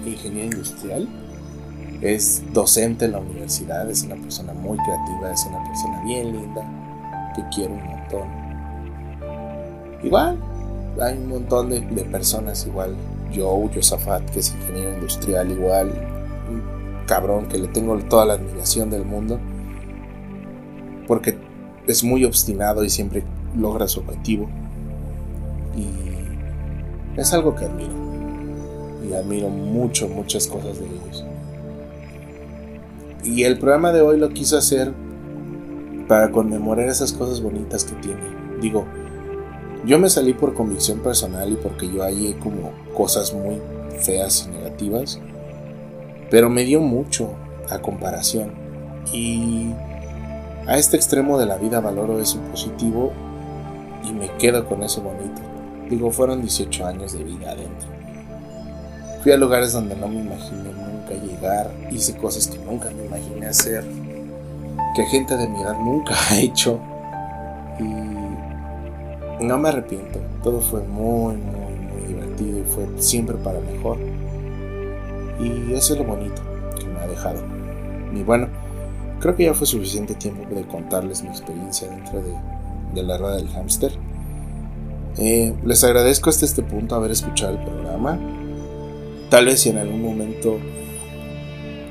[0.04, 1.08] ingeniero industrial,
[2.00, 7.32] es docente en la universidad, es una persona muy creativa, es una persona bien linda,
[7.34, 8.28] que quiero un montón.
[10.02, 10.38] Igual,
[11.00, 12.94] hay un montón de, personas igual.
[13.34, 15.88] Joe, Josafat, que es ingeniero industrial, igual.
[16.48, 19.38] Un cabrón que le tengo toda la admiración del mundo.
[21.06, 21.36] Porque
[21.86, 23.24] es muy obstinado y siempre
[23.56, 24.48] logra su objetivo.
[25.76, 27.94] Y es algo que admiro.
[29.08, 31.24] Y admiro mucho, muchas cosas de ellos.
[33.22, 34.92] Y el programa de hoy lo quiso hacer
[36.08, 38.20] para conmemorar esas cosas bonitas que tiene.
[38.60, 38.86] Digo,
[39.86, 43.60] yo me salí por convicción personal y porque yo hallé como cosas muy
[44.00, 45.20] feas y negativas,
[46.28, 47.30] pero me dio mucho
[47.70, 48.50] a comparación.
[49.12, 49.70] Y
[50.66, 53.12] a este extremo de la vida valoro eso positivo
[54.04, 55.40] y me quedo con eso bonito.
[55.88, 57.88] Digo, fueron 18 años de vida adentro.
[59.22, 63.46] Fui a lugares donde no me imaginé nunca llegar, hice cosas que nunca me imaginé
[63.46, 63.84] hacer,
[64.96, 66.80] que gente de mi edad nunca ha hecho.
[67.78, 68.15] Y
[69.40, 73.98] no me arrepiento, todo fue muy, muy, muy divertido y fue siempre para mejor.
[75.40, 76.42] Y eso es lo bonito
[76.78, 77.42] que me ha dejado.
[78.14, 78.48] Y bueno,
[79.20, 83.48] creo que ya fue suficiente tiempo de contarles mi experiencia dentro de, la rueda del
[83.48, 83.92] hámster.
[85.18, 88.18] Eh, les agradezco hasta este punto haber escuchado el programa.
[89.28, 90.58] Tal vez si en algún momento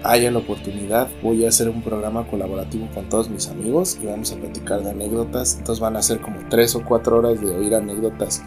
[0.05, 4.31] haya la oportunidad, voy a hacer un programa colaborativo con todos mis amigos y vamos
[4.31, 5.57] a platicar de anécdotas.
[5.57, 8.43] Entonces van a ser como 3 o 4 horas de oír anécdotas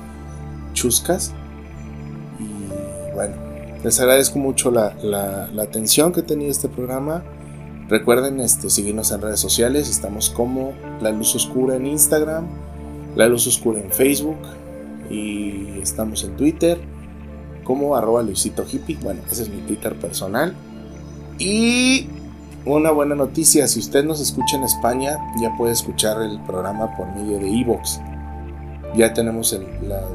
[0.72, 1.32] chuscas.
[2.38, 3.34] Y bueno,
[3.82, 7.24] les agradezco mucho la, atención que tenía este programa.
[7.88, 9.88] Recuerden este, seguirnos en redes sociales.
[9.88, 12.46] Estamos como La Luz Oscura en Instagram,
[13.16, 14.38] La Luz Oscura en Facebook
[15.10, 16.78] y estamos en Twitter
[17.64, 18.98] como arroba Luisito Hippie.
[19.02, 20.54] Bueno, ese es mi Twitter personal.
[21.38, 22.08] Y
[22.64, 27.06] una buena noticia, si usted nos escucha en España, ya puede escuchar el programa por
[27.14, 28.00] medio de Evox.
[28.96, 29.56] Ya tenemos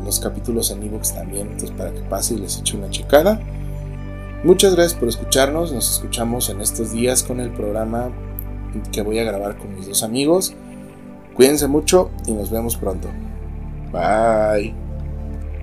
[0.03, 3.39] los capítulos en Evox también, entonces para que pase y les eche una checada.
[4.43, 8.11] Muchas gracias por escucharnos, nos escuchamos en estos días con el programa
[8.91, 10.53] que voy a grabar con mis dos amigos.
[11.35, 13.07] Cuídense mucho y nos vemos pronto.
[13.91, 14.82] Bye.